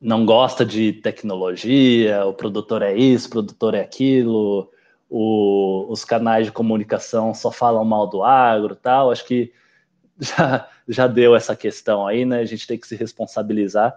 não 0.01 0.27
gosta 0.27 0.65
de 0.65 0.95
tecnologia, 0.95 2.25
o 2.27 2.35
produtor 2.35 2.83
é 2.83 2.97
isso, 2.97 3.29
o 3.29 3.31
produtor 3.31 3.75
é 3.75 3.81
aquilo, 3.81 4.71
o, 5.09 5.87
os 5.89 6.05
canais 6.05 6.47
de 6.47 6.53
comunicação 6.53 7.33
só 7.33 7.51
falam 7.51 7.85
mal 7.85 8.07
do 8.07 8.23
agro 8.23 8.75
tal. 8.75 9.11
Acho 9.11 9.25
que 9.25 9.53
já, 10.19 10.69
já 10.89 11.07
deu 11.07 11.35
essa 11.35 11.55
questão 11.55 12.07
aí, 12.07 12.25
né? 12.25 12.41
A 12.41 12.45
gente 12.45 12.67
tem 12.67 12.79
que 12.79 12.87
se 12.87 12.97
responsabilizar. 12.97 13.97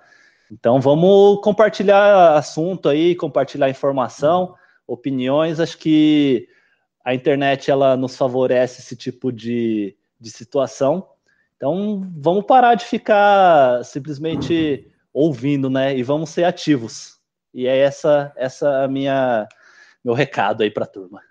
Então 0.52 0.80
vamos 0.82 1.41
compartilhar 1.41 2.36
assunto 2.36 2.89
aí, 2.89 3.15
compartilhar 3.15 3.69
informação, 3.69 4.56
opiniões. 4.88 5.60
Acho 5.60 5.78
que 5.78 6.48
a 7.04 7.13
internet 7.13 7.69
ela 7.69 7.95
nos 7.95 8.17
favorece 8.17 8.82
esse 8.82 8.95
tipo 8.95 9.32
de, 9.32 9.95
de 10.19 10.30
situação. 10.30 11.08
Então 11.56 12.10
vamos 12.17 12.45
parar 12.45 12.76
de 12.76 12.86
ficar 12.86 13.84
simplesmente 13.84 14.88
ouvindo, 15.13 15.69
né? 15.69 15.95
E 15.95 16.04
vamos 16.04 16.30
ser 16.30 16.43
ativos. 16.45 17.19
E 17.54 17.67
é 17.67 17.78
essa 17.78 18.32
essa 18.36 18.84
a 18.84 18.88
minha 18.88 19.48
meu 20.04 20.14
recado 20.14 20.64
aí 20.64 20.72
para 20.72 20.86
a 20.86 20.88
turma. 20.88 21.22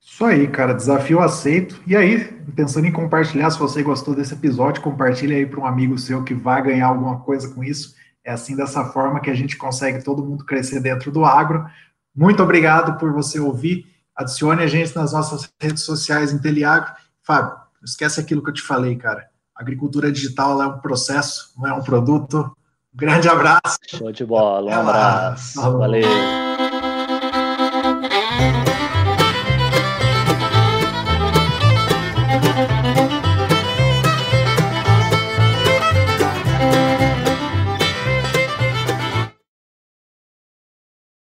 Isso 0.00 0.24
aí, 0.24 0.48
cara, 0.48 0.72
desafio 0.72 1.20
aceito. 1.20 1.80
E 1.86 1.94
aí, 1.94 2.24
pensando 2.56 2.86
em 2.86 2.92
compartilhar, 2.92 3.50
se 3.50 3.58
você 3.58 3.82
gostou 3.82 4.14
desse 4.14 4.32
episódio, 4.32 4.82
compartilhe 4.82 5.34
aí 5.34 5.46
para 5.46 5.60
um 5.60 5.66
amigo 5.66 5.98
seu 5.98 6.24
que 6.24 6.34
vai 6.34 6.62
ganhar 6.62 6.86
alguma 6.86 7.20
coisa 7.20 7.52
com 7.54 7.62
isso. 7.62 7.94
É 8.24 8.32
assim 8.32 8.56
dessa 8.56 8.84
forma 8.86 9.20
que 9.20 9.30
a 9.30 9.34
gente 9.34 9.56
consegue 9.56 10.02
todo 10.02 10.24
mundo 10.24 10.44
crescer 10.44 10.80
dentro 10.80 11.10
do 11.10 11.24
agro. 11.24 11.66
Muito 12.14 12.42
obrigado 12.42 12.98
por 12.98 13.12
você 13.12 13.38
ouvir. 13.38 13.86
Adicione 14.16 14.62
a 14.62 14.66
gente 14.66 14.94
nas 14.96 15.12
nossas 15.12 15.50
redes 15.60 15.82
sociais 15.82 16.32
Inteliagro. 16.32 16.92
Fábio, 17.22 17.52
não 17.52 17.84
esquece 17.84 18.20
aquilo 18.20 18.42
que 18.42 18.50
eu 18.50 18.54
te 18.54 18.62
falei, 18.62 18.96
cara. 18.96 19.28
Agricultura 19.54 20.10
digital 20.10 20.60
é 20.62 20.66
um 20.66 20.78
processo, 20.78 21.52
não 21.58 21.68
é 21.68 21.72
um 21.72 21.82
produto. 21.82 22.56
Um 22.92 22.96
grande 22.96 23.28
abraço. 23.28 23.78
Show 23.86 24.10
de 24.10 24.24
bola, 24.24 24.70
um 24.70 24.80
abraço. 24.80 25.60
Valeu. 25.60 26.49
Thank 28.40 28.68
you. 28.68 28.69